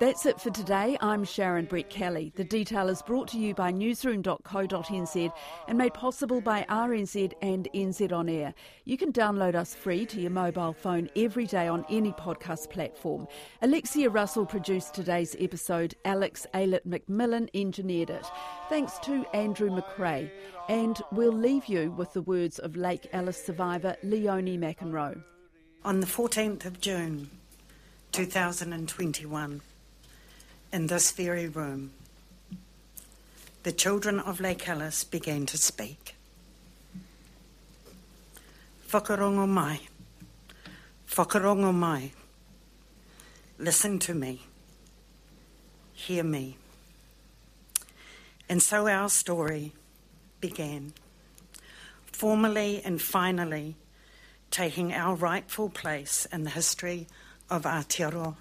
That's 0.00 0.26
it 0.26 0.40
for 0.40 0.50
today. 0.50 0.98
I'm 1.00 1.22
Sharon 1.22 1.68
Brettkelly. 1.68 2.34
The 2.34 2.42
detail 2.42 2.88
is 2.88 3.00
brought 3.00 3.28
to 3.28 3.38
you 3.38 3.54
by 3.54 3.70
newsroom.co.nz 3.70 5.32
and 5.68 5.78
made 5.78 5.94
possible 5.94 6.40
by 6.40 6.66
RNZ 6.68 7.32
and 7.42 7.68
NZ 7.72 8.10
On 8.12 8.28
Air. 8.28 8.54
You 8.86 8.96
can 8.96 9.12
download 9.12 9.54
us 9.54 9.72
free 9.72 10.04
to 10.06 10.20
your 10.20 10.32
mobile 10.32 10.72
phone 10.72 11.08
every 11.14 11.46
day 11.46 11.68
on 11.68 11.86
any 11.88 12.10
podcast 12.10 12.70
platform. 12.70 13.28
Alexia 13.62 14.10
Russell 14.10 14.44
produced 14.44 14.94
today's 14.94 15.36
episode. 15.38 15.94
Alex 16.04 16.44
Aylett 16.54 16.84
McMillan 16.84 17.48
engineered 17.54 18.10
it. 18.10 18.26
Thanks 18.68 18.98
to 19.04 19.24
Andrew 19.32 19.70
McRae. 19.70 20.28
And 20.68 21.00
we'll 21.12 21.32
leave 21.32 21.66
you 21.66 21.92
with 21.92 22.12
the 22.14 22.22
words 22.22 22.58
of 22.58 22.74
Lake 22.74 23.08
Alice 23.12 23.42
survivor 23.42 23.96
Leonie 24.02 24.58
McInroe. 24.58 25.22
On 25.84 26.00
the 26.00 26.06
14th 26.06 26.64
of 26.64 26.80
June, 26.80 27.30
2021, 28.10 29.60
in 30.74 30.88
this 30.88 31.12
very 31.12 31.46
room, 31.46 31.92
the 33.62 33.70
children 33.70 34.18
of 34.18 34.40
Lake 34.40 34.68
Alice 34.68 35.04
began 35.04 35.46
to 35.46 35.56
speak. 35.56 36.16
Whakarongo 38.90 39.48
mai, 39.48 39.78
whakarongo 41.08 41.72
mai, 41.72 42.10
listen 43.56 44.00
to 44.00 44.14
me, 44.14 44.42
hear 45.92 46.24
me. 46.24 46.56
And 48.48 48.60
so 48.60 48.88
our 48.88 49.08
story 49.08 49.70
began, 50.40 50.92
formally 52.06 52.82
and 52.84 53.00
finally 53.00 53.76
taking 54.50 54.92
our 54.92 55.14
rightful 55.14 55.68
place 55.68 56.26
in 56.32 56.42
the 56.42 56.50
history 56.50 57.06
of 57.48 57.62
Aotearoa. 57.62 58.34